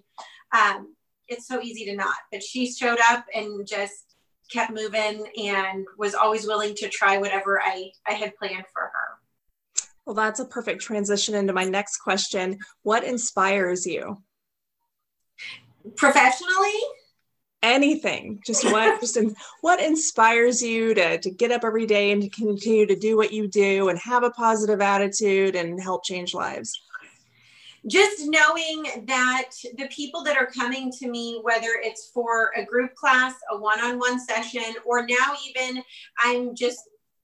um, 0.54 0.96
it's 1.28 1.48
so 1.48 1.62
easy 1.62 1.86
to 1.86 1.96
not. 1.96 2.16
But 2.32 2.44
she 2.44 2.72
showed 2.72 3.00
up 3.10 3.26
and 3.34 3.66
just 3.66 4.16
kept 4.52 4.72
moving 4.72 5.26
and 5.38 5.86
was 5.98 6.14
always 6.14 6.46
willing 6.46 6.76
to 6.76 6.90
try 6.90 7.18
whatever 7.18 7.62
I, 7.62 7.92
I 8.08 8.14
had 8.14 8.36
planned 8.36 8.66
for 8.74 8.84
her. 8.84 9.82
Well, 10.06 10.16
that's 10.16 10.40
a 10.40 10.46
perfect 10.46 10.82
transition 10.82 11.36
into 11.36 11.54
my 11.54 11.64
next 11.64 11.98
question. 11.98 12.60
What 12.84 13.04
inspires 13.04 13.86
you? 13.86 14.22
Professionally? 15.96 16.80
Anything. 17.63 18.41
Just 18.46 18.65
what 18.65 19.00
just 19.02 19.17
in, 19.17 19.36
what 19.62 19.80
inspires 19.80 20.62
you 20.62 20.94
to, 20.94 21.17
to 21.20 21.30
get 21.30 21.52
up 21.52 21.63
every 21.63 21.86
day 21.86 22.12
and 22.12 22.22
to 22.24 22.30
continue 22.30 22.88
to 22.88 22.96
do 22.96 23.15
what 23.17 23.32
you 23.32 23.48
do 23.48 23.89
and 23.89 24.00
have 24.00 24.24
a 24.24 24.32
positive 24.32 24.82
attitude 24.82 25.56
and 25.56 25.82
help 25.82 26.04
change 26.04 26.34
lives? 26.34 26.82
just 27.88 28.28
knowing 28.28 29.06
that 29.08 29.50
the 29.78 29.88
people 29.89 30.24
that 30.24 30.38
are 30.38 30.46
coming 30.48 30.91
to 30.91 31.10
me, 31.10 31.39
whether 31.41 31.70
it's 31.82 32.12
for 32.13 32.52
a 32.56 32.63
group 32.63 32.94
class, 32.96 33.34
a 33.52 33.58
one 33.58 33.80
on 33.80 33.98
one 33.98 34.20
session, 34.20 34.76
or 34.86 35.06
now 35.08 35.34
even 35.48 35.84
I'm 36.24 36.56
just 36.56 36.80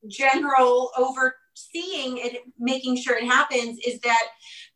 general 0.08 0.92
overseeing 0.98 2.18
it, 2.18 2.42
making 2.58 2.98
sure 2.98 3.18
it 3.18 3.26
happens, 3.26 3.78
is 3.86 4.00
that 4.02 4.24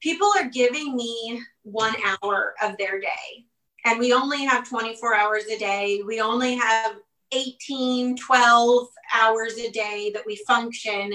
people 0.02 0.32
are 0.38 0.50
giving 0.50 0.96
me 0.96 1.41
one 1.63 1.96
hour 2.06 2.54
of 2.62 2.78
their 2.78 3.00
day. 3.00 3.46
And 3.86 4.00
we 4.00 4.13
only 4.13 4.46
have 4.46 4.67
24 4.67 5.15
hours 5.15 5.46
a 5.46 5.58
day. 5.58 6.02
We 6.06 6.22
only 6.22 6.56
have 6.56 6.96
18, 7.32 8.17
12 8.17 8.88
hours 9.15 9.58
a 9.58 9.72
day 9.72 10.12
that 10.13 10.24
we 10.26 10.36
function. 10.48 11.13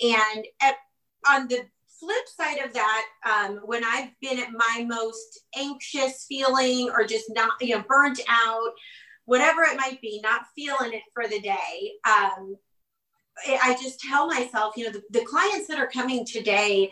And 0.00 0.46
at, 0.62 0.76
on 1.28 1.48
the 1.48 1.62
flip 1.98 2.28
side 2.36 2.64
of 2.64 2.72
that, 2.74 3.04
um, 3.28 3.60
when 3.64 3.84
I've 3.84 4.10
been 4.20 4.38
at 4.38 4.52
my 4.52 4.84
most 4.86 5.40
anxious 5.56 6.24
feeling 6.28 6.90
or 6.90 7.04
just 7.04 7.26
not, 7.30 7.52
you 7.60 7.76
know, 7.76 7.84
burnt 7.88 8.20
out, 8.28 8.70
whatever 9.24 9.62
it 9.62 9.76
might 9.76 10.00
be, 10.00 10.20
not 10.22 10.46
feeling 10.54 10.92
it 10.92 11.02
for 11.12 11.26
the 11.28 11.40
day, 11.40 11.92
um, 12.06 12.56
I 13.46 13.76
just 13.80 14.00
tell 14.00 14.26
myself, 14.26 14.76
you 14.76 14.84
know, 14.84 14.92
the, 14.92 15.02
the, 15.10 15.24
clients 15.24 15.68
that 15.68 15.78
are 15.78 15.86
coming 15.86 16.24
today, 16.24 16.90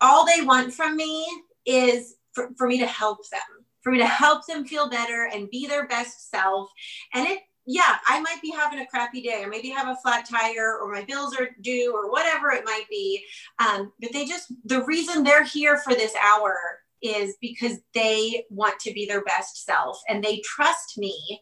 all 0.00 0.24
they 0.24 0.42
want 0.42 0.72
from 0.72 0.96
me 0.96 1.26
is 1.66 2.14
for, 2.32 2.50
for 2.56 2.66
me 2.66 2.78
to 2.78 2.86
help 2.86 3.28
them, 3.30 3.40
for 3.86 3.92
me 3.92 3.98
to 3.98 4.06
help 4.06 4.44
them 4.46 4.66
feel 4.66 4.90
better 4.90 5.30
and 5.32 5.48
be 5.48 5.64
their 5.64 5.86
best 5.86 6.28
self. 6.28 6.68
And 7.14 7.24
it 7.24 7.38
yeah, 7.68 7.96
I 8.06 8.20
might 8.20 8.40
be 8.42 8.50
having 8.50 8.80
a 8.80 8.86
crappy 8.86 9.20
day, 9.20 9.42
or 9.42 9.48
maybe 9.48 9.70
have 9.70 9.88
a 9.88 9.96
flat 10.00 10.28
tire, 10.28 10.78
or 10.80 10.92
my 10.92 11.04
bills 11.04 11.36
are 11.36 11.48
due, 11.62 11.92
or 11.92 12.10
whatever 12.12 12.50
it 12.50 12.64
might 12.64 12.84
be. 12.88 13.24
Um, 13.58 13.92
but 14.00 14.12
they 14.12 14.24
just, 14.24 14.52
the 14.64 14.84
reason 14.84 15.24
they're 15.24 15.42
here 15.42 15.78
for 15.78 15.92
this 15.92 16.14
hour 16.22 16.56
is 17.02 17.34
because 17.40 17.78
they 17.92 18.44
want 18.50 18.78
to 18.80 18.92
be 18.92 19.04
their 19.04 19.24
best 19.24 19.64
self 19.64 20.00
and 20.08 20.22
they 20.22 20.40
trust 20.44 20.96
me 20.96 21.40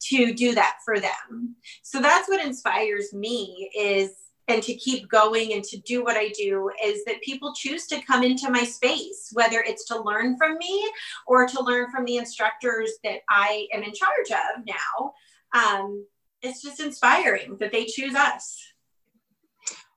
to 0.00 0.32
do 0.32 0.54
that 0.54 0.76
for 0.82 0.98
them. 0.98 1.56
So 1.82 2.00
that's 2.00 2.28
what 2.28 2.44
inspires 2.44 3.12
me 3.12 3.70
is 3.78 4.10
and 4.48 4.62
to 4.62 4.74
keep 4.74 5.08
going 5.08 5.52
and 5.52 5.64
to 5.64 5.78
do 5.80 6.04
what 6.04 6.16
I 6.16 6.28
do 6.28 6.70
is 6.82 7.04
that 7.04 7.20
people 7.22 7.52
choose 7.52 7.86
to 7.88 8.00
come 8.02 8.22
into 8.22 8.50
my 8.50 8.64
space, 8.64 9.30
whether 9.32 9.60
it's 9.60 9.84
to 9.86 10.00
learn 10.00 10.36
from 10.36 10.56
me 10.58 10.90
or 11.26 11.46
to 11.46 11.62
learn 11.62 11.90
from 11.90 12.04
the 12.04 12.16
instructors 12.16 12.92
that 13.02 13.20
I 13.28 13.66
am 13.72 13.82
in 13.82 13.92
charge 13.92 14.30
of 14.30 14.64
now 14.66 15.14
um, 15.56 16.06
it's 16.42 16.62
just 16.62 16.80
inspiring 16.80 17.56
that 17.60 17.72
they 17.72 17.86
choose 17.86 18.14
us. 18.14 18.62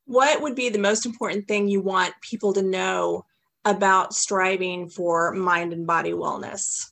What 0.06 0.42
would 0.42 0.56
be 0.56 0.70
the 0.70 0.80
most 0.80 1.06
important 1.06 1.48
thing 1.48 1.68
you 1.68 1.82
want 1.82 2.14
people 2.22 2.54
to 2.54 2.62
know 2.62 3.26
about 3.66 4.14
striving 4.14 4.90
for 4.90 5.32
mind 5.34 5.74
and 5.74 5.86
body 5.86 6.12
wellness? 6.12 6.92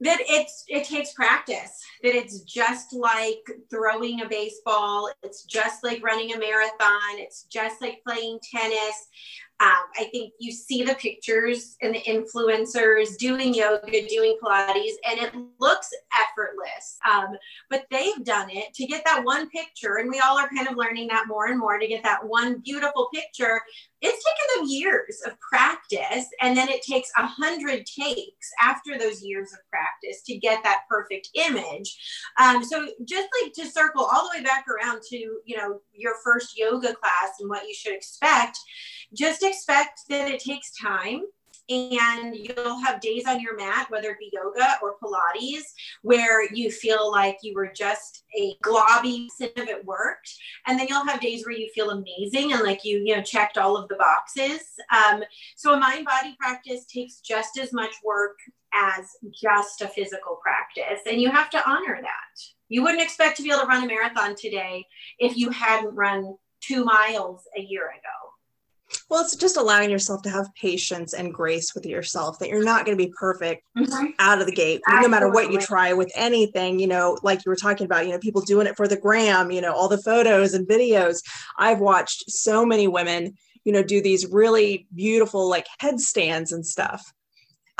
That 0.00 0.18
it's 0.20 0.64
it 0.68 0.84
takes 0.84 1.12
practice. 1.12 1.82
That 2.02 2.14
it's 2.14 2.40
just 2.42 2.94
like 2.94 3.44
throwing 3.68 4.22
a 4.22 4.28
baseball. 4.28 5.10
It's 5.22 5.42
just 5.44 5.82
like 5.82 6.04
running 6.04 6.32
a 6.32 6.38
marathon. 6.38 7.18
It's 7.18 7.44
just 7.44 7.80
like 7.80 8.00
playing 8.06 8.38
tennis. 8.54 9.08
Um, 9.60 9.90
I 9.98 10.04
think 10.12 10.34
you 10.38 10.52
see 10.52 10.84
the 10.84 10.94
pictures 10.94 11.76
and 11.82 11.92
the 11.92 12.00
influencers 12.02 13.16
doing 13.18 13.52
yoga, 13.52 14.06
doing 14.06 14.38
Pilates, 14.40 14.94
and 15.04 15.18
it 15.18 15.34
looks 15.58 15.90
effortless. 16.14 16.98
Um, 17.10 17.36
but 17.68 17.84
they've 17.90 18.22
done 18.22 18.50
it 18.50 18.72
to 18.74 18.86
get 18.86 19.04
that 19.04 19.24
one 19.24 19.48
picture, 19.50 19.96
and 19.96 20.08
we 20.08 20.20
all 20.20 20.38
are 20.38 20.48
kind 20.54 20.68
of 20.68 20.76
learning 20.76 21.08
that 21.08 21.26
more 21.26 21.46
and 21.46 21.58
more 21.58 21.76
to 21.76 21.88
get 21.88 22.04
that 22.04 22.24
one 22.24 22.60
beautiful 22.60 23.08
picture. 23.12 23.60
It's 24.00 24.24
taken 24.24 24.60
them 24.60 24.70
years 24.70 25.20
of 25.26 25.32
practice, 25.40 26.26
and 26.40 26.56
then 26.56 26.68
it 26.68 26.82
takes 26.82 27.10
a 27.16 27.26
hundred 27.26 27.84
takes 27.86 28.50
after 28.60 28.98
those 28.98 29.22
years 29.22 29.52
of 29.52 29.58
practice 29.70 30.22
to 30.26 30.36
get 30.38 30.62
that 30.64 30.82
perfect 30.88 31.30
image. 31.34 31.96
Um, 32.38 32.62
so 32.64 32.88
just 33.04 33.28
like 33.42 33.52
to 33.54 33.66
circle 33.66 34.04
all 34.04 34.28
the 34.28 34.38
way 34.38 34.44
back 34.44 34.64
around 34.68 35.02
to 35.10 35.16
you 35.16 35.56
know 35.56 35.80
your 35.92 36.14
first 36.24 36.56
yoga 36.56 36.94
class 36.94 37.30
and 37.40 37.48
what 37.48 37.66
you 37.66 37.74
should 37.74 37.94
expect 37.94 38.58
just 39.16 39.42
expect 39.42 40.00
that 40.08 40.30
it 40.30 40.40
takes 40.40 40.72
time 40.80 41.22
and 41.68 42.34
you'll 42.34 42.80
have 42.80 43.00
days 43.00 43.24
on 43.26 43.40
your 43.40 43.56
mat, 43.56 43.90
whether 43.90 44.10
it 44.10 44.18
be 44.18 44.30
yoga 44.32 44.78
or 44.82 44.96
Pilates, 45.02 45.64
where 46.02 46.50
you 46.52 46.70
feel 46.70 47.10
like 47.10 47.38
you 47.42 47.54
were 47.54 47.70
just 47.74 48.24
a 48.38 48.56
globby 48.64 49.28
sin 49.30 49.50
of 49.56 49.68
it 49.68 49.84
worked. 49.84 50.34
And 50.66 50.78
then 50.78 50.86
you'll 50.88 51.06
have 51.06 51.20
days 51.20 51.44
where 51.44 51.56
you 51.56 51.68
feel 51.74 51.90
amazing 51.90 52.52
and 52.52 52.62
like 52.62 52.84
you, 52.84 53.02
you 53.04 53.16
know, 53.16 53.22
checked 53.22 53.58
all 53.58 53.76
of 53.76 53.88
the 53.88 53.96
boxes. 53.96 54.62
Um, 54.92 55.22
so 55.56 55.74
a 55.74 55.78
mind 55.78 56.06
body 56.06 56.36
practice 56.38 56.86
takes 56.86 57.20
just 57.20 57.58
as 57.58 57.72
much 57.72 57.92
work 58.04 58.38
as 58.74 59.06
just 59.32 59.82
a 59.82 59.88
physical 59.88 60.38
practice. 60.42 61.00
And 61.06 61.20
you 61.20 61.30
have 61.30 61.50
to 61.50 61.68
honor 61.68 61.98
that. 62.00 62.42
You 62.68 62.82
wouldn't 62.82 63.02
expect 63.02 63.36
to 63.38 63.42
be 63.42 63.50
able 63.50 63.62
to 63.62 63.66
run 63.66 63.84
a 63.84 63.86
marathon 63.86 64.34
today 64.36 64.86
if 65.18 65.36
you 65.36 65.50
hadn't 65.50 65.94
run 65.94 66.36
two 66.60 66.84
miles 66.84 67.42
a 67.56 67.60
year 67.60 67.84
ago. 67.84 68.27
Well, 69.08 69.22
it's 69.22 69.36
just 69.36 69.56
allowing 69.56 69.90
yourself 69.90 70.22
to 70.22 70.30
have 70.30 70.54
patience 70.54 71.14
and 71.14 71.32
grace 71.32 71.74
with 71.74 71.86
yourself 71.86 72.38
that 72.38 72.50
you're 72.50 72.62
not 72.62 72.84
going 72.84 72.96
to 72.96 73.02
be 73.02 73.12
perfect 73.18 73.64
mm-hmm. 73.76 74.08
out 74.18 74.40
of 74.40 74.46
the 74.46 74.52
gate, 74.52 74.82
Absolutely. 74.86 75.02
no 75.02 75.08
matter 75.08 75.30
what 75.30 75.50
you 75.50 75.58
try 75.58 75.94
with 75.94 76.12
anything. 76.14 76.78
You 76.78 76.88
know, 76.88 77.18
like 77.22 77.44
you 77.44 77.50
were 77.50 77.56
talking 77.56 77.86
about, 77.86 78.04
you 78.04 78.12
know, 78.12 78.18
people 78.18 78.42
doing 78.42 78.66
it 78.66 78.76
for 78.76 78.86
the 78.86 78.98
gram, 78.98 79.50
you 79.50 79.62
know, 79.62 79.72
all 79.72 79.88
the 79.88 80.02
photos 80.02 80.52
and 80.52 80.68
videos. 80.68 81.22
I've 81.58 81.80
watched 81.80 82.30
so 82.30 82.66
many 82.66 82.86
women, 82.86 83.34
you 83.64 83.72
know, 83.72 83.82
do 83.82 84.02
these 84.02 84.26
really 84.26 84.86
beautiful 84.94 85.48
like 85.48 85.66
headstands 85.78 86.52
and 86.52 86.66
stuff. 86.66 87.02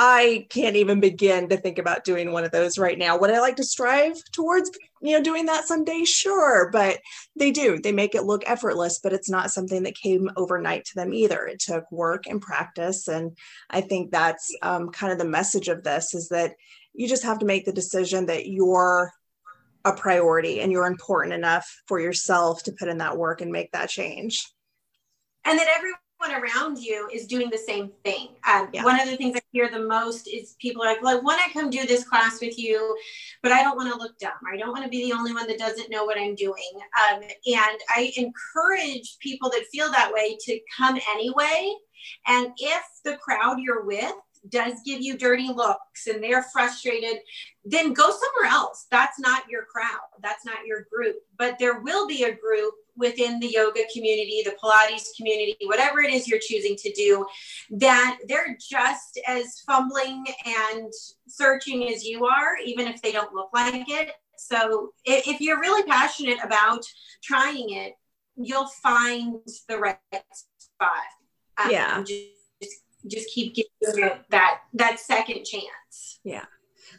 I 0.00 0.46
can't 0.48 0.76
even 0.76 1.00
begin 1.00 1.48
to 1.48 1.56
think 1.56 1.78
about 1.78 2.04
doing 2.04 2.30
one 2.32 2.44
of 2.44 2.52
those 2.52 2.78
right 2.78 2.96
now. 2.96 3.18
Would 3.18 3.32
I 3.32 3.40
like 3.40 3.56
to 3.56 3.64
strive 3.64 4.16
towards, 4.32 4.70
you 5.02 5.16
know, 5.16 5.22
doing 5.22 5.46
that 5.46 5.66
someday? 5.66 6.04
Sure, 6.04 6.70
but 6.70 7.00
they 7.34 7.50
do. 7.50 7.80
They 7.80 7.90
make 7.90 8.14
it 8.14 8.22
look 8.22 8.44
effortless, 8.46 9.00
but 9.02 9.12
it's 9.12 9.28
not 9.28 9.50
something 9.50 9.82
that 9.82 9.96
came 9.96 10.30
overnight 10.36 10.84
to 10.86 10.94
them 10.94 11.12
either. 11.12 11.46
It 11.46 11.58
took 11.58 11.90
work 11.90 12.28
and 12.28 12.40
practice, 12.40 13.08
and 13.08 13.36
I 13.70 13.80
think 13.80 14.12
that's 14.12 14.54
um, 14.62 14.90
kind 14.90 15.12
of 15.12 15.18
the 15.18 15.24
message 15.24 15.66
of 15.66 15.82
this: 15.82 16.14
is 16.14 16.28
that 16.28 16.54
you 16.94 17.08
just 17.08 17.24
have 17.24 17.40
to 17.40 17.46
make 17.46 17.64
the 17.64 17.72
decision 17.72 18.26
that 18.26 18.46
you're 18.46 19.12
a 19.84 19.92
priority 19.92 20.60
and 20.60 20.70
you're 20.70 20.86
important 20.86 21.34
enough 21.34 21.66
for 21.86 21.98
yourself 21.98 22.62
to 22.64 22.72
put 22.72 22.88
in 22.88 22.98
that 22.98 23.16
work 23.16 23.40
and 23.40 23.50
make 23.50 23.72
that 23.72 23.88
change. 23.88 24.46
And 25.44 25.58
that 25.58 25.68
everyone 25.76 26.42
around 26.42 26.78
you 26.78 27.08
is 27.12 27.26
doing 27.26 27.50
the 27.50 27.58
same 27.58 27.90
thing. 28.04 28.28
Um, 28.46 28.68
yeah. 28.72 28.84
One 28.84 29.00
of 29.00 29.08
the 29.08 29.16
things 29.16 29.37
hear 29.52 29.70
the 29.70 29.80
most 29.80 30.28
is 30.28 30.56
people 30.60 30.82
are 30.82 30.92
like, 30.92 31.02
well, 31.02 31.16
I 31.16 31.20
want 31.20 31.40
to 31.44 31.52
come 31.52 31.70
do 31.70 31.86
this 31.86 32.04
class 32.04 32.40
with 32.40 32.58
you, 32.58 32.96
but 33.42 33.52
I 33.52 33.62
don't 33.62 33.76
want 33.76 33.92
to 33.92 33.98
look 33.98 34.18
dumb. 34.18 34.32
I 34.52 34.56
don't 34.56 34.72
want 34.72 34.84
to 34.84 34.90
be 34.90 35.04
the 35.04 35.16
only 35.16 35.32
one 35.32 35.46
that 35.46 35.58
doesn't 35.58 35.90
know 35.90 36.04
what 36.04 36.18
I'm 36.18 36.34
doing. 36.34 36.54
Um, 37.10 37.22
and 37.22 37.78
I 37.96 38.12
encourage 38.16 39.16
people 39.20 39.50
that 39.50 39.64
feel 39.72 39.90
that 39.90 40.12
way 40.12 40.36
to 40.40 40.60
come 40.76 40.98
anyway. 41.10 41.72
And 42.26 42.48
if 42.58 42.82
the 43.04 43.16
crowd 43.16 43.58
you're 43.58 43.84
with 43.84 44.14
does 44.50 44.74
give 44.84 45.00
you 45.00 45.18
dirty 45.18 45.48
looks 45.48 46.06
and 46.06 46.22
they're 46.22 46.44
frustrated, 46.52 47.18
then 47.64 47.92
go 47.92 48.04
somewhere 48.04 48.50
else. 48.50 48.86
That's 48.90 49.18
not 49.18 49.48
your 49.48 49.64
crowd. 49.64 50.08
That's 50.22 50.44
not 50.44 50.64
your 50.64 50.86
group. 50.92 51.16
But 51.36 51.58
there 51.58 51.80
will 51.80 52.06
be 52.06 52.24
a 52.24 52.34
group 52.34 52.74
within 52.98 53.38
the 53.40 53.46
yoga 53.46 53.80
community, 53.94 54.42
the 54.44 54.56
Pilates 54.62 55.16
community, 55.16 55.56
whatever 55.64 56.00
it 56.00 56.12
is 56.12 56.28
you're 56.28 56.40
choosing 56.40 56.76
to 56.76 56.92
do, 56.92 57.24
that 57.70 58.18
they're 58.28 58.56
just 58.60 59.20
as 59.26 59.60
fumbling 59.66 60.24
and 60.44 60.92
searching 61.28 61.88
as 61.88 62.04
you 62.04 62.26
are, 62.26 62.56
even 62.64 62.86
if 62.86 63.00
they 63.00 63.12
don't 63.12 63.32
look 63.32 63.50
like 63.54 63.88
it. 63.88 64.12
So 64.36 64.92
if 65.04 65.40
you're 65.40 65.60
really 65.60 65.82
passionate 65.84 66.38
about 66.42 66.84
trying 67.22 67.70
it, 67.70 67.94
you'll 68.36 68.68
find 68.82 69.36
the 69.68 69.78
right 69.78 69.98
spot. 70.58 70.90
Um, 71.56 71.70
yeah. 71.70 72.02
Just, 72.02 72.82
just 73.06 73.28
keep 73.30 73.54
giving 73.54 74.04
it 74.04 74.18
that 74.30 74.60
that 74.74 75.00
second 75.00 75.44
chance. 75.44 76.20
Yeah. 76.24 76.44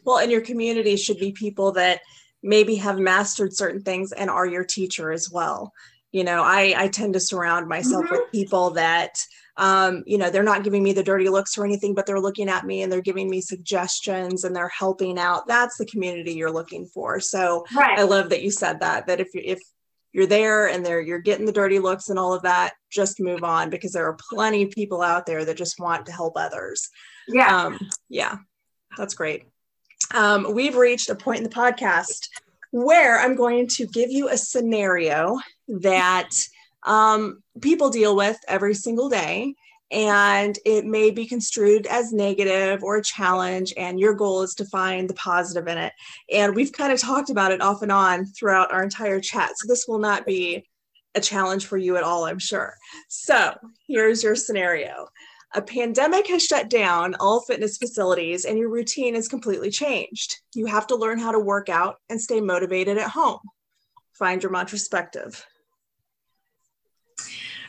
Well, 0.05 0.17
and 0.17 0.31
your 0.31 0.41
community 0.41 0.95
should 0.95 1.19
be 1.19 1.31
people 1.31 1.73
that 1.73 2.01
maybe 2.41 2.75
have 2.75 2.99
mastered 2.99 3.53
certain 3.53 3.81
things 3.81 4.11
and 4.11 4.29
are 4.29 4.45
your 4.45 4.63
teacher 4.63 5.11
as 5.11 5.29
well 5.29 5.73
you 6.11 6.23
know 6.23 6.41
i 6.43 6.73
i 6.77 6.87
tend 6.87 7.13
to 7.13 7.19
surround 7.19 7.67
myself 7.67 8.05
mm-hmm. 8.05 8.15
with 8.15 8.31
people 8.31 8.71
that 8.71 9.17
um, 9.57 10.03
you 10.05 10.17
know 10.17 10.29
they're 10.29 10.41
not 10.41 10.63
giving 10.63 10.81
me 10.81 10.93
the 10.93 11.03
dirty 11.03 11.27
looks 11.27 11.57
or 11.57 11.65
anything 11.65 11.93
but 11.93 12.05
they're 12.05 12.19
looking 12.19 12.47
at 12.47 12.65
me 12.65 12.81
and 12.81 12.89
they're 12.89 13.01
giving 13.01 13.29
me 13.29 13.41
suggestions 13.41 14.45
and 14.45 14.55
they're 14.55 14.69
helping 14.69 15.19
out. 15.19 15.47
That's 15.47 15.77
the 15.77 15.85
community 15.85 16.31
you're 16.31 16.49
looking 16.49 16.85
for. 16.85 17.19
So 17.19 17.65
right. 17.75 17.99
i 17.99 18.03
love 18.03 18.29
that 18.29 18.41
you 18.41 18.51
said 18.51 18.79
that 18.79 19.07
that 19.07 19.19
if 19.19 19.27
you 19.33 19.41
if 19.43 19.59
you're 20.13 20.25
there 20.25 20.69
and 20.69 20.85
there 20.85 21.01
you're 21.01 21.19
getting 21.19 21.45
the 21.45 21.51
dirty 21.51 21.77
looks 21.77 22.07
and 22.07 22.17
all 22.17 22.33
of 22.33 22.43
that 22.43 22.71
just 22.89 23.19
move 23.19 23.43
on 23.43 23.69
because 23.69 23.91
there 23.91 24.07
are 24.07 24.17
plenty 24.29 24.63
of 24.63 24.71
people 24.71 25.01
out 25.01 25.25
there 25.25 25.43
that 25.43 25.57
just 25.57 25.77
want 25.77 26.05
to 26.05 26.13
help 26.13 26.37
others. 26.37 26.89
Yeah. 27.27 27.65
Um, 27.65 27.79
yeah 28.07 28.37
that's 28.97 29.13
great. 29.13 29.45
Um, 30.13 30.53
we've 30.53 30.75
reached 30.75 31.09
a 31.09 31.15
point 31.15 31.39
in 31.39 31.43
the 31.43 31.49
podcast 31.49 32.27
where 32.71 33.19
I'm 33.19 33.35
going 33.35 33.67
to 33.67 33.85
give 33.87 34.09
you 34.09 34.29
a 34.29 34.37
scenario 34.37 35.39
that 35.69 36.29
um, 36.85 37.41
people 37.61 37.89
deal 37.89 38.15
with 38.15 38.37
every 38.47 38.73
single 38.73 39.09
day. 39.09 39.55
And 39.91 40.57
it 40.65 40.85
may 40.85 41.09
be 41.09 41.25
construed 41.25 41.87
as 41.87 42.13
negative 42.13 42.83
or 42.83 42.97
a 42.97 43.03
challenge, 43.03 43.73
and 43.75 43.99
your 43.99 44.13
goal 44.13 44.43
is 44.43 44.53
to 44.55 44.65
find 44.65 45.09
the 45.09 45.15
positive 45.15 45.67
in 45.67 45.79
it. 45.79 45.93
And 46.31 46.55
we've 46.55 46.71
kind 46.71 46.93
of 46.93 46.99
talked 46.99 47.31
about 47.31 47.51
it 47.51 47.61
off 47.61 47.81
and 47.81 47.91
on 47.91 48.27
throughout 48.27 48.71
our 48.71 48.83
entire 48.83 49.19
chat. 49.19 49.57
So 49.57 49.67
this 49.67 49.87
will 49.87 49.97
not 49.97 50.27
be 50.27 50.67
a 51.15 51.21
challenge 51.21 51.65
for 51.65 51.77
you 51.77 51.97
at 51.97 52.03
all, 52.03 52.25
I'm 52.25 52.37
sure. 52.37 52.75
So 53.07 53.55
here's 53.87 54.23
your 54.23 54.35
scenario 54.35 55.07
a 55.55 55.61
pandemic 55.61 56.27
has 56.27 56.43
shut 56.43 56.69
down 56.69 57.15
all 57.19 57.41
fitness 57.41 57.77
facilities 57.77 58.45
and 58.45 58.57
your 58.57 58.69
routine 58.69 59.15
is 59.15 59.27
completely 59.27 59.71
changed. 59.71 60.37
You 60.53 60.67
have 60.67 60.85
to 60.87 60.95
learn 60.95 61.17
how 61.17 61.31
to 61.31 61.39
work 61.39 61.69
out 61.69 61.95
and 62.09 62.21
stay 62.21 62.39
motivated 62.39 62.99
at 62.99 63.09
home. 63.09 63.39
Find 64.13 64.43
your 64.43 64.51
retrospective. 64.51 65.43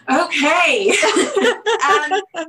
Okay. 0.09 0.91
um, 1.91 2.21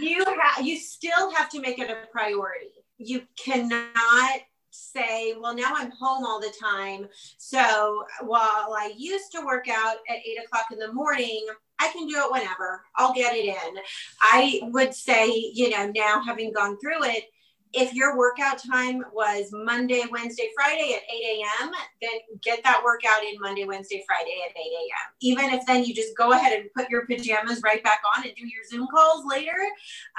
you 0.00 0.24
ha- 0.26 0.60
you 0.62 0.76
still 0.76 1.32
have 1.32 1.48
to 1.50 1.60
make 1.60 1.78
it 1.78 1.90
a 1.90 2.06
priority. 2.12 2.70
You 2.98 3.22
cannot 3.42 4.40
say, 4.70 5.34
well, 5.40 5.54
now 5.54 5.72
I'm 5.74 5.90
home 5.90 6.24
all 6.24 6.40
the 6.40 6.52
time. 6.60 7.08
So 7.38 8.04
while 8.22 8.74
I 8.78 8.92
used 8.96 9.32
to 9.32 9.44
work 9.44 9.68
out 9.68 9.96
at 10.08 10.18
eight 10.18 10.38
o'clock 10.44 10.66
in 10.72 10.78
the 10.78 10.92
morning, 10.92 11.46
I 11.78 11.90
can 11.92 12.06
do 12.06 12.16
it 12.16 12.30
whenever. 12.30 12.82
I'll 12.96 13.14
get 13.14 13.34
it 13.34 13.46
in. 13.46 13.82
I 14.22 14.60
would 14.64 14.94
say, 14.94 15.28
you 15.54 15.70
know, 15.70 15.90
now 15.94 16.22
having 16.22 16.52
gone 16.52 16.78
through 16.78 17.04
it, 17.04 17.24
if 17.72 17.94
your 17.94 18.16
workout 18.16 18.58
time 18.58 19.04
was 19.12 19.50
Monday, 19.52 20.02
Wednesday, 20.10 20.50
Friday 20.56 20.94
at 20.94 21.02
8 21.12 21.44
a.m., 21.62 21.70
then 22.02 22.10
get 22.42 22.62
that 22.64 22.82
workout 22.84 23.22
in 23.22 23.40
Monday, 23.40 23.64
Wednesday, 23.64 24.02
Friday 24.06 24.42
at 24.48 24.56
8 24.56 24.60
a.m. 24.60 25.14
Even 25.20 25.44
if 25.50 25.64
then 25.66 25.84
you 25.84 25.94
just 25.94 26.16
go 26.16 26.32
ahead 26.32 26.58
and 26.58 26.70
put 26.76 26.90
your 26.90 27.06
pajamas 27.06 27.62
right 27.62 27.82
back 27.82 28.00
on 28.16 28.24
and 28.24 28.34
do 28.34 28.42
your 28.42 28.64
Zoom 28.68 28.88
calls 28.92 29.24
later, 29.24 29.56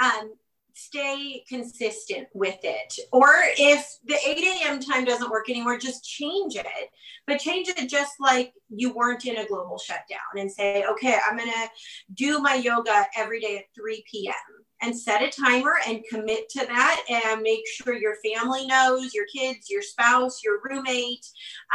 um, 0.01 0.33
stay 0.73 1.43
consistent 1.47 2.27
with 2.33 2.59
it. 2.63 2.97
Or 3.11 3.29
if 3.57 3.85
the 4.05 4.17
8 4.25 4.37
a.m. 4.37 4.79
time 4.79 5.05
doesn't 5.05 5.29
work 5.29 5.49
anymore, 5.49 5.77
just 5.77 6.03
change 6.05 6.55
it. 6.55 6.89
But 7.27 7.39
change 7.39 7.67
it 7.67 7.89
just 7.89 8.13
like 8.19 8.53
you 8.69 8.93
weren't 8.93 9.25
in 9.25 9.37
a 9.37 9.45
global 9.45 9.77
shutdown 9.77 10.19
and 10.37 10.51
say, 10.51 10.85
okay, 10.85 11.17
I'm 11.29 11.37
going 11.37 11.51
to 11.51 11.69
do 12.13 12.39
my 12.39 12.55
yoga 12.55 13.05
every 13.17 13.39
day 13.39 13.57
at 13.57 13.65
3 13.75 14.03
p.m. 14.09 14.60
and 14.81 14.97
set 14.97 15.21
a 15.21 15.29
timer 15.29 15.75
and 15.87 16.03
commit 16.09 16.49
to 16.49 16.65
that 16.65 17.03
and 17.09 17.41
make 17.41 17.61
sure 17.67 17.95
your 17.95 18.15
family 18.25 18.65
knows, 18.65 19.13
your 19.13 19.25
kids, 19.33 19.69
your 19.69 19.81
spouse, 19.81 20.43
your 20.43 20.59
roommate, 20.63 21.25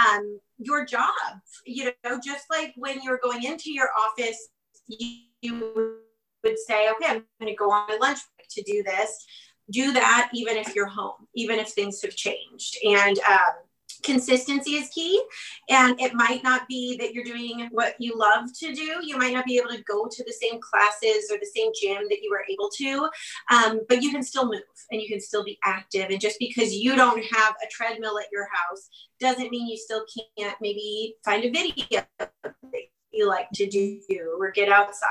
um, 0.05 0.41
your 0.59 0.85
job. 0.85 1.13
You 1.65 1.93
know, 2.05 2.21
just 2.25 2.47
like 2.51 2.73
when 2.77 3.03
you're 3.03 3.21
going 3.23 3.45
into 3.45 3.71
your 3.71 3.89
office, 3.99 4.49
you, 4.89 5.19
you 5.41 5.99
would 6.43 6.59
say, 6.67 6.91
okay, 6.91 7.07
I'm 7.07 7.25
going 7.41 7.53
to 7.53 7.55
go 7.55 7.71
on 7.71 7.89
my 7.89 7.99
lunch 8.01 8.19
break 8.37 8.49
to 8.51 8.63
do 8.63 8.83
this. 8.83 9.25
Do 9.71 9.93
that 9.93 10.31
even 10.33 10.57
if 10.57 10.75
you're 10.75 10.87
home, 10.87 11.27
even 11.35 11.59
if 11.59 11.69
things 11.71 12.01
have 12.03 12.15
changed. 12.15 12.79
And 12.85 13.19
um, 13.21 13.55
consistency 14.03 14.73
is 14.73 14.89
key. 14.89 15.23
And 15.69 16.01
it 16.01 16.15
might 16.15 16.43
not 16.43 16.69
be 16.69 16.97
that 16.99 17.15
you're 17.15 17.25
doing 17.25 17.69
what 17.73 17.95
you 17.99 18.17
love 18.17 18.53
to 18.59 18.73
do. 18.73 19.01
You 19.03 19.17
might 19.19 19.33
not 19.35 19.45
be 19.45 19.59
able 19.59 19.71
to 19.71 19.83
go 19.83 20.07
to 20.11 20.25
the 20.25 20.33
same 20.33 20.61
classes 20.61 21.31
or 21.31 21.39
the 21.39 21.51
same 21.55 21.71
gym 21.81 22.05
that 22.09 22.23
you 22.23 22.31
were 22.31 22.45
able 22.51 22.71
to, 22.77 23.09
um, 23.51 23.81
but 23.89 24.03
you 24.03 24.11
can 24.11 24.23
still 24.23 24.47
move 24.47 24.63
and 24.91 25.01
you 25.01 25.09
can 25.09 25.21
still 25.21 25.45
be 25.45 25.59
active. 25.65 26.11
And 26.11 26.21
just 26.21 26.39
because 26.39 26.75
you 26.75 26.97
don't 26.97 27.25
have 27.35 27.55
a 27.63 27.69
treadmill 27.71 28.19
at 28.19 28.27
your 28.33 28.49
house 28.53 28.89
doesn't 29.21 29.51
mean 29.51 29.67
you 29.67 29.77
still 29.77 30.05
can't 30.39 30.57
maybe 30.61 31.15
find 31.25 31.45
a 31.45 31.51
video 31.51 32.05
that 32.19 32.83
you 33.13 33.27
like 33.27 33.49
to 33.55 33.67
do 33.67 34.01
or 34.39 34.51
get 34.51 34.69
outside. 34.69 35.09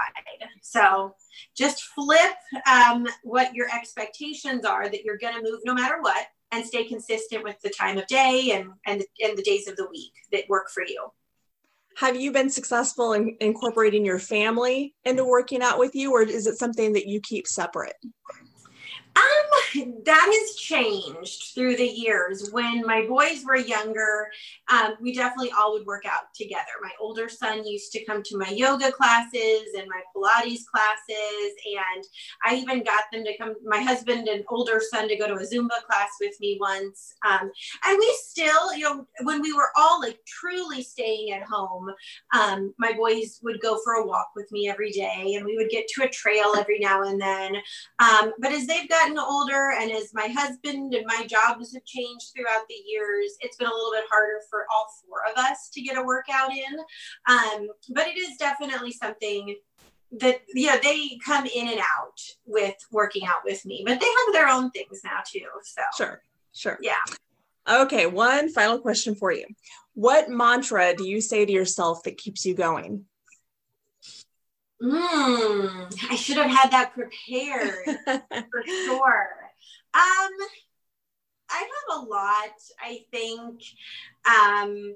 So 0.62 1.15
just 1.56 1.84
flip 1.95 2.36
um, 2.71 3.08
what 3.24 3.54
your 3.54 3.67
expectations 3.74 4.65
are 4.65 4.89
that 4.89 5.04
you're 5.04 5.17
going 5.17 5.36
to 5.36 5.43
move 5.43 5.62
no 5.65 5.74
matter 5.74 6.02
what 6.02 6.28
and 6.56 6.65
stay 6.65 6.86
consistent 6.86 7.44
with 7.44 7.60
the 7.62 7.70
time 7.70 7.98
of 7.98 8.08
day 8.08 8.52
and, 8.52 8.70
and, 8.86 9.04
and 9.24 9.38
the 9.38 9.44
days 9.44 9.68
of 9.68 9.76
the 9.76 9.88
week 9.89 10.13
that 10.32 10.48
work 10.50 10.70
for 10.70 10.84
you. 10.84 11.12
Have 11.98 12.20
you 12.20 12.32
been 12.32 12.50
successful 12.50 13.13
in 13.13 13.38
incorporating 13.39 14.06
your 14.06 14.20
family 14.20 14.96
into 15.06 15.24
working 15.24 15.62
out 15.62 15.80
with 15.80 15.96
you, 15.96 16.12
or 16.12 16.24
is 16.24 16.46
it 16.48 16.58
something 16.58 16.94
that 16.94 17.08
you 17.08 17.22
keep 17.22 17.48
separate? 17.48 17.96
Um, 19.15 19.93
that 20.06 20.30
has 20.32 20.56
changed 20.56 21.54
through 21.54 21.78
the 21.78 21.88
years. 21.88 22.49
When 22.51 22.86
my 22.86 23.06
boys 23.08 23.43
were 23.45 23.56
younger, 23.56 24.30
um, 24.71 24.95
we 25.01 25.13
definitely 25.13 25.51
all 25.58 25.73
would 25.73 25.86
work 25.86 26.06
out 26.06 26.34
together. 26.34 26.63
My 26.82 26.91
older 26.99 27.30
son 27.30 27.65
used 27.65 27.91
to 27.93 28.04
come 28.06 28.23
to 28.23 28.38
my 28.38 28.49
yoga 28.49 28.91
classes 28.91 29.73
and 29.78 29.88
my 29.88 30.01
Pilates 30.15 30.65
classes, 30.65 31.54
and 31.65 32.04
I 32.45 32.56
even 32.56 32.84
got 32.84 33.04
them 33.12 33.23
to 33.23 33.38
come. 33.38 33.56
My 33.63 33.80
husband 33.80 34.28
and 34.28 34.43
older 34.49 34.82
son 34.82 35.08
to 35.08 35.15
go 35.17 35.28
to 35.28 35.36
a 35.36 35.45
Zumba 35.45 35.82
class 35.89 36.10
with 36.19 36.39
me 36.39 36.58
once. 36.60 37.13
Um, 37.25 37.51
and 37.86 37.97
we 37.97 38.17
still, 38.21 38.75
you 38.75 38.84
know, 38.84 39.08
when 39.23 39.41
we 39.41 39.54
were 39.54 39.69
all 39.78 40.01
like 40.01 40.19
truly 40.25 40.84
staying 40.84 41.32
at 41.32 41.43
home, 41.43 41.89
um, 42.34 42.73
my 42.78 42.93
boys 42.93 43.39
would 43.43 43.62
go 43.62 43.80
for 43.84 43.93
a 43.93 44.06
walk 44.06 44.30
with 44.36 44.51
me 44.51 44.69
every 44.69 44.91
day, 44.91 45.36
and 45.36 45.45
we 45.45 45.56
would 45.58 45.69
get 45.69 45.88
to 45.89 46.04
a 46.04 46.10
trail 46.10 46.54
every 46.58 46.80
now 46.80 47.04
and 47.04 47.19
then. 47.19 47.56
Um, 47.99 48.34
but 48.39 48.51
as 48.51 48.67
they've 48.67 48.89
got 48.89 49.05
gotten 49.06 49.20
older 49.20 49.72
and 49.80 49.91
as 49.91 50.13
my 50.13 50.28
husband 50.28 50.94
and 50.94 51.06
my 51.06 51.26
jobs 51.28 51.74
have 51.74 51.86
changed 51.86 52.32
throughout 52.36 52.68
the 52.68 52.76
years, 52.88 53.34
it's 53.41 53.58
been 53.58 53.68
a 53.68 53.74
little 53.74 53.91
bit 53.91 54.06
harder 54.10 54.41
for 54.50 54.65
all 54.74 54.88
four 55.06 55.20
of 55.32 55.38
us 55.38 55.70
to 55.74 55.82
get 55.82 55.98
a 55.98 56.04
workout 56.04 56.52
in. 56.52 56.80
Um, 57.28 57.68
but 57.89 58.08
it 58.08 58.18
is 58.18 58.38
definitely 58.38 58.91
something 58.91 59.56
that 60.20 60.41
you 60.53 60.68
know 60.68 60.78
they 60.82 61.18
come 61.26 61.45
in 61.45 61.68
and 61.68 61.80
out 61.80 62.20
with 62.45 62.76
working 62.91 63.26
out 63.26 63.43
with 63.43 63.66
me 63.66 63.84
but 63.86 63.99
they 63.99 64.06
have 64.06 64.34
their 64.34 64.47
own 64.47 64.70
things 64.70 65.01
now 65.03 65.20
too 65.26 65.41
so. 65.64 65.82
Sure 65.97 66.22
sure. 66.53 66.78
Yeah. 66.80 66.93
Okay 67.68 68.06
one 68.06 68.49
final 68.49 68.80
question 68.80 69.16
for 69.16 69.34
you. 69.34 69.45
What 69.95 70.30
mantra 70.30 70.95
do 70.95 71.06
you 71.06 71.20
say 71.22 71.45
to 71.45 71.51
yourself 71.51 72.03
that 72.03 72.18
keeps 72.18 72.45
you 72.45 72.53
going 72.53 73.06
mm, 74.82 75.95
i 76.09 76.15
should 76.15 76.38
have 76.38 76.51
had 76.51 76.71
that 76.71 76.93
prepared 76.93 77.86
for 78.05 78.63
sure. 78.65 79.30
Um 79.93 80.32
i 81.49 81.59
have 81.59 81.97
a 81.97 82.05
lot 82.05 82.53
i 82.82 82.99
think. 83.11 83.61
Um 84.26 84.95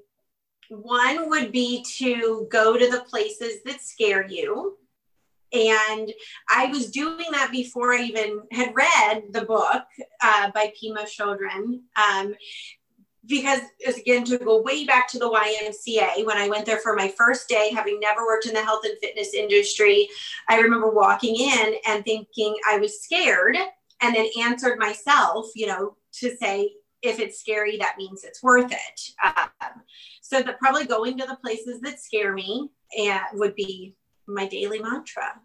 one 0.69 1.29
would 1.29 1.51
be 1.51 1.83
to 1.97 2.47
go 2.51 2.77
to 2.77 2.89
the 2.89 3.03
places 3.09 3.63
that 3.65 3.81
scare 3.81 4.27
you. 4.27 4.77
And 5.51 6.13
I 6.47 6.67
was 6.67 6.91
doing 6.91 7.25
that 7.31 7.51
before 7.51 7.93
I 7.93 8.03
even 8.03 8.41
had 8.51 8.75
read 8.75 9.23
the 9.31 9.45
book 9.45 9.83
uh, 10.21 10.51
by 10.51 10.71
Pema 10.77 11.05
Chodron. 11.05 11.79
Um, 11.97 12.35
because 13.25 13.61
again, 13.97 14.23
to 14.25 14.37
go 14.37 14.61
way 14.61 14.85
back 14.85 15.07
to 15.09 15.19
the 15.19 15.29
YMCA, 15.29 16.25
when 16.25 16.37
I 16.37 16.47
went 16.47 16.65
there 16.65 16.79
for 16.79 16.95
my 16.95 17.09
first 17.09 17.47
day, 17.47 17.71
having 17.73 17.99
never 17.99 18.25
worked 18.25 18.45
in 18.45 18.53
the 18.53 18.63
health 18.63 18.85
and 18.85 18.97
fitness 18.99 19.33
industry, 19.33 20.07
I 20.47 20.59
remember 20.59 20.89
walking 20.89 21.35
in 21.35 21.75
and 21.87 22.03
thinking 22.03 22.55
I 22.67 22.77
was 22.77 23.01
scared, 23.01 23.57
and 24.01 24.15
then 24.15 24.27
answered 24.39 24.79
myself, 24.79 25.47
you 25.55 25.67
know, 25.67 25.95
to 26.13 26.35
say, 26.37 26.71
if 27.01 27.19
it's 27.19 27.39
scary, 27.39 27.77
that 27.77 27.97
means 27.97 28.23
it's 28.23 28.43
worth 28.43 28.71
it. 28.71 29.01
Um, 29.23 29.81
so 30.21 30.41
that 30.41 30.59
probably 30.59 30.85
going 30.85 31.17
to 31.17 31.25
the 31.25 31.37
places 31.37 31.81
that 31.81 31.99
scare 31.99 32.33
me 32.33 32.69
and 32.97 33.21
would 33.33 33.55
be 33.55 33.95
my 34.27 34.47
daily 34.47 34.79
mantra. 34.79 35.39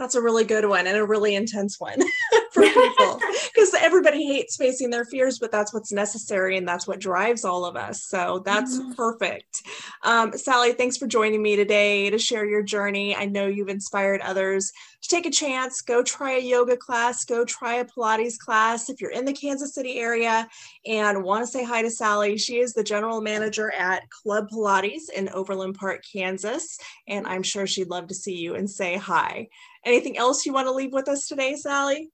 That's 0.00 0.14
a 0.14 0.22
really 0.22 0.44
good 0.44 0.64
one 0.64 0.86
and 0.86 0.96
a 0.96 1.04
really 1.04 1.34
intense 1.34 1.78
one 1.78 2.00
for 2.52 2.62
people 2.72 3.20
because 3.44 3.74
everybody 3.74 4.26
hates 4.26 4.56
facing 4.56 4.88
their 4.88 5.04
fears, 5.04 5.38
but 5.38 5.52
that's 5.52 5.74
what's 5.74 5.92
necessary 5.92 6.56
and 6.56 6.66
that's 6.66 6.88
what 6.88 7.00
drives 7.00 7.44
all 7.44 7.66
of 7.66 7.76
us. 7.76 8.04
So 8.04 8.42
that's 8.42 8.78
mm-hmm. 8.78 8.92
perfect. 8.92 9.60
Um, 10.02 10.32
Sally, 10.32 10.72
thanks 10.72 10.96
for 10.96 11.06
joining 11.06 11.42
me 11.42 11.54
today 11.54 12.08
to 12.08 12.16
share 12.18 12.46
your 12.46 12.62
journey. 12.62 13.14
I 13.14 13.26
know 13.26 13.46
you've 13.46 13.68
inspired 13.68 14.22
others 14.22 14.72
to 15.02 15.08
take 15.08 15.26
a 15.26 15.30
chance, 15.30 15.82
go 15.82 16.02
try 16.02 16.32
a 16.32 16.40
yoga 16.40 16.78
class, 16.78 17.26
go 17.26 17.44
try 17.44 17.74
a 17.74 17.84
Pilates 17.84 18.38
class. 18.38 18.88
If 18.88 19.02
you're 19.02 19.10
in 19.10 19.26
the 19.26 19.34
Kansas 19.34 19.74
City 19.74 19.98
area 19.98 20.48
and 20.86 21.22
want 21.22 21.42
to 21.42 21.46
say 21.46 21.62
hi 21.62 21.82
to 21.82 21.90
Sally, 21.90 22.38
she 22.38 22.58
is 22.58 22.72
the 22.72 22.82
general 22.82 23.20
manager 23.20 23.70
at 23.72 24.08
Club 24.08 24.48
Pilates 24.50 25.10
in 25.14 25.28
Overland 25.28 25.74
Park, 25.74 26.04
Kansas. 26.10 26.78
And 27.06 27.26
I'm 27.26 27.42
sure 27.42 27.66
she'd 27.66 27.90
love 27.90 28.06
to 28.06 28.14
see 28.14 28.36
you 28.36 28.54
and 28.54 28.68
say 28.68 28.96
hi. 28.96 29.48
Anything 29.84 30.18
else 30.18 30.44
you 30.44 30.52
want 30.52 30.66
to 30.66 30.72
leave 30.72 30.92
with 30.92 31.08
us 31.08 31.26
today, 31.26 31.54
Sally? 31.56 32.10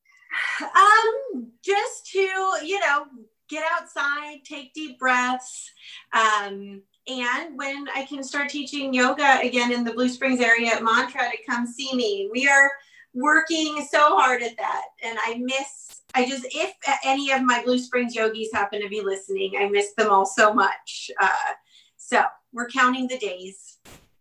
Um, 0.60 1.50
just 1.64 2.06
to, 2.12 2.18
you 2.18 2.80
know, 2.80 3.06
get 3.48 3.64
outside, 3.72 4.44
take 4.44 4.72
deep 4.74 4.98
breaths. 4.98 5.70
Um, 6.12 6.82
and 7.08 7.56
when 7.56 7.86
I 7.94 8.04
can 8.08 8.22
start 8.22 8.48
teaching 8.48 8.92
yoga 8.92 9.40
again 9.42 9.72
in 9.72 9.84
the 9.84 9.92
Blue 9.92 10.08
Springs 10.08 10.40
area 10.40 10.72
at 10.72 10.82
Mantra 10.82 11.22
to 11.30 11.36
come 11.48 11.66
see 11.66 11.94
me. 11.94 12.28
We 12.32 12.48
are 12.48 12.70
working 13.14 13.86
so 13.90 14.16
hard 14.16 14.42
at 14.42 14.56
that. 14.56 14.82
And 15.02 15.18
I 15.24 15.38
miss, 15.38 16.02
I 16.14 16.28
just, 16.28 16.46
if 16.50 16.72
any 17.04 17.30
of 17.32 17.42
my 17.42 17.62
Blue 17.64 17.78
Springs 17.78 18.14
yogis 18.14 18.48
happen 18.52 18.82
to 18.82 18.88
be 18.88 19.00
listening, 19.00 19.54
I 19.58 19.68
miss 19.68 19.94
them 19.94 20.10
all 20.10 20.26
so 20.26 20.52
much. 20.52 21.10
Uh, 21.20 21.52
so 21.96 22.24
we're 22.52 22.68
counting 22.68 23.06
the 23.06 23.18
days. 23.18 23.78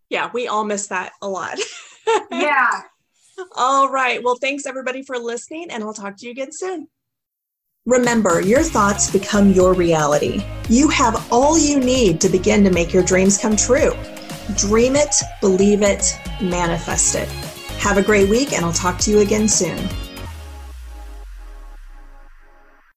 Yeah, 0.09 0.29
we 0.33 0.47
all 0.47 0.63
miss 0.63 0.87
that 0.87 1.13
a 1.21 1.27
lot. 1.27 1.59
yeah. 2.31 2.81
All 3.55 3.89
right. 3.89 4.23
Well, 4.23 4.36
thanks 4.36 4.65
everybody 4.65 5.03
for 5.03 5.17
listening, 5.17 5.67
and 5.71 5.83
I'll 5.83 5.93
talk 5.93 6.17
to 6.17 6.25
you 6.25 6.31
again 6.31 6.51
soon. 6.51 6.88
Remember, 7.86 8.41
your 8.41 8.63
thoughts 8.63 9.11
become 9.11 9.51
your 9.51 9.73
reality. 9.73 10.43
You 10.69 10.88
have 10.89 11.31
all 11.31 11.57
you 11.57 11.79
need 11.79 12.19
to 12.21 12.29
begin 12.29 12.63
to 12.63 12.71
make 12.71 12.93
your 12.93 13.03
dreams 13.03 13.38
come 13.38 13.55
true. 13.55 13.93
Dream 14.57 14.95
it, 14.95 15.15
believe 15.39 15.83
it, 15.83 16.17
manifest 16.41 17.15
it. 17.15 17.29
Have 17.79 17.97
a 17.97 18.01
great 18.01 18.27
week, 18.27 18.53
and 18.53 18.65
I'll 18.65 18.73
talk 18.73 18.97
to 18.99 19.11
you 19.11 19.19
again 19.19 19.47
soon. 19.47 19.77